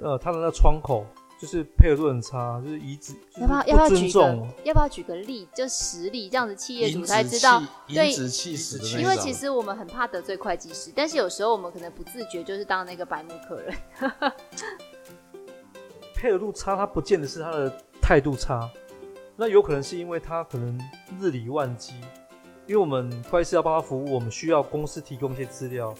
[0.00, 1.04] 呃，他的那窗口。
[1.40, 8.12] 就是配合度很差，就是以子要不要要不要举个要不要举个例，就实例这样子，企业主才知道对，
[8.96, 13.74] 因为其实我们很怕得罪会计师，但是有时候我们可能不自觉就是当那个白目客人。
[16.14, 18.70] 配合度差，他不见得是他的态度差，
[19.42, 20.78] 那有可能是因为他可能
[21.18, 21.94] 日理万机，
[22.64, 25.92] 因为我们会计师要帮他服务，我们需要公司提供一些资料，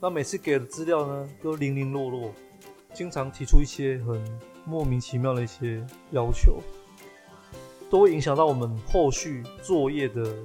[0.00, 2.32] 那每次给的资料呢都零零落落，
[2.94, 4.18] 经常提出一些很。
[4.66, 6.60] 莫名其妙的一些要求，
[7.90, 10.36] 都会影响到我们后续作业的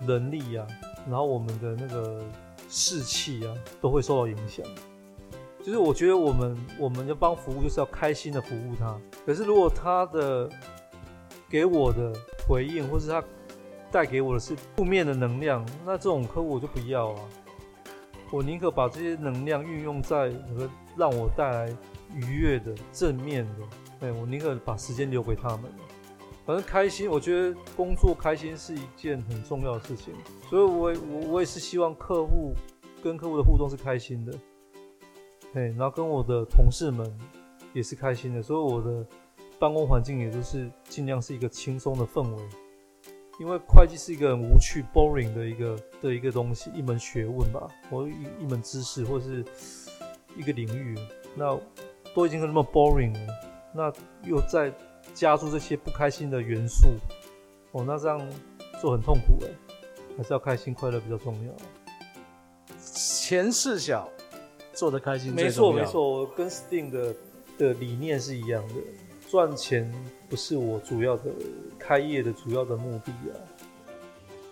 [0.00, 0.66] 能力啊，
[1.04, 2.22] 然后我们的那个
[2.70, 4.64] 士气啊，都会受到影响。
[5.62, 8.96] 就是我觉得我们我们要帮服务，就是要开心的服务他。
[9.26, 10.48] 可是如果他的
[11.48, 12.12] 给我的
[12.46, 13.22] 回应，或是他
[13.90, 17.20] 带给我的是负面的能量，那这种客户我就不要啊。
[18.30, 21.76] 我宁可把这些能量运用在和让我带来。
[22.14, 23.66] 愉悦的、正面的，
[23.98, 25.64] 对，我宁可把时间留给他们。
[26.46, 30.14] 反正开心，我觉得工作开心是一件很重要的事情，
[30.48, 32.54] 所以我我我也是希望客户
[33.02, 34.32] 跟客户的互动是开心的，
[35.52, 37.12] 对，然后跟我的同事们
[37.74, 39.04] 也是开心的，所以我的
[39.58, 42.42] 办公环境也就是尽量是一个轻松的氛围。
[43.38, 49.44] 因为会计是一个很无趣、boring 的一个的一个东西，一门学问吧，或一一门知识，或是
[50.36, 50.94] 一个领域，
[51.34, 51.58] 那。
[52.14, 53.20] 都已经那么 boring 了，
[53.74, 53.92] 那
[54.26, 54.72] 又再
[55.12, 56.94] 加入这些不开心的元素，
[57.72, 58.18] 哦，那这样
[58.80, 59.48] 做很痛苦哎，
[60.16, 61.52] 还是要开心快乐比较重要。
[62.78, 64.08] 钱事小，
[64.72, 65.30] 做的开心。
[65.30, 67.14] 没错没错，我跟 Sting 的
[67.58, 68.74] 的理念是一样的，
[69.28, 69.92] 赚钱
[70.28, 71.24] 不是我主要的
[71.78, 73.34] 开业的主要的目的啊。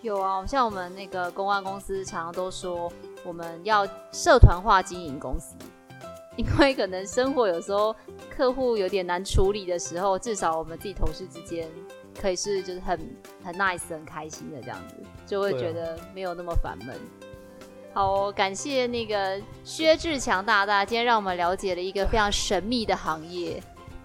[0.03, 2.93] 有啊，像我们那个公关公司常常都说，
[3.25, 5.55] 我们要社团化经营公司。
[6.37, 7.95] 因为可能生活有时候
[8.29, 11.68] 客户有点难处理的时候，至少我们自己同事之间
[12.20, 12.99] 可以是就是很
[13.45, 16.99] 很 nice 很开心的这样子，就会觉得没有那么烦闷。
[17.93, 23.62] 好，感谢那个薛志强大大，今天让我们了解了一个非常神秘的行业，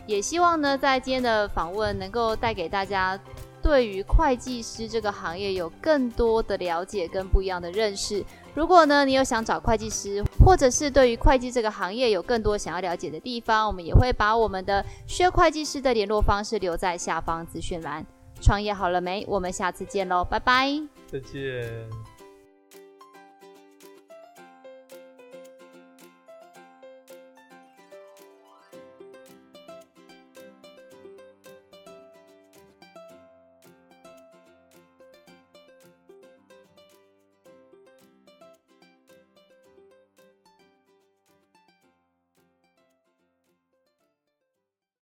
[0.09, 3.17] 也希望呢在今天的访问能够带给大家
[3.61, 8.25] 对于会计师这个行业有更多的了解跟不一样的认识。
[8.55, 18.03] 如果呢，你有想找会计师，或者是对于会计这个行业有更多想要了解的地方，我们也会把我们的薛会计师的联络方式留在下方资讯栏。
[18.41, 19.23] 创业好了没？
[19.29, 22.08] 我们下次见喽，拜拜，再见。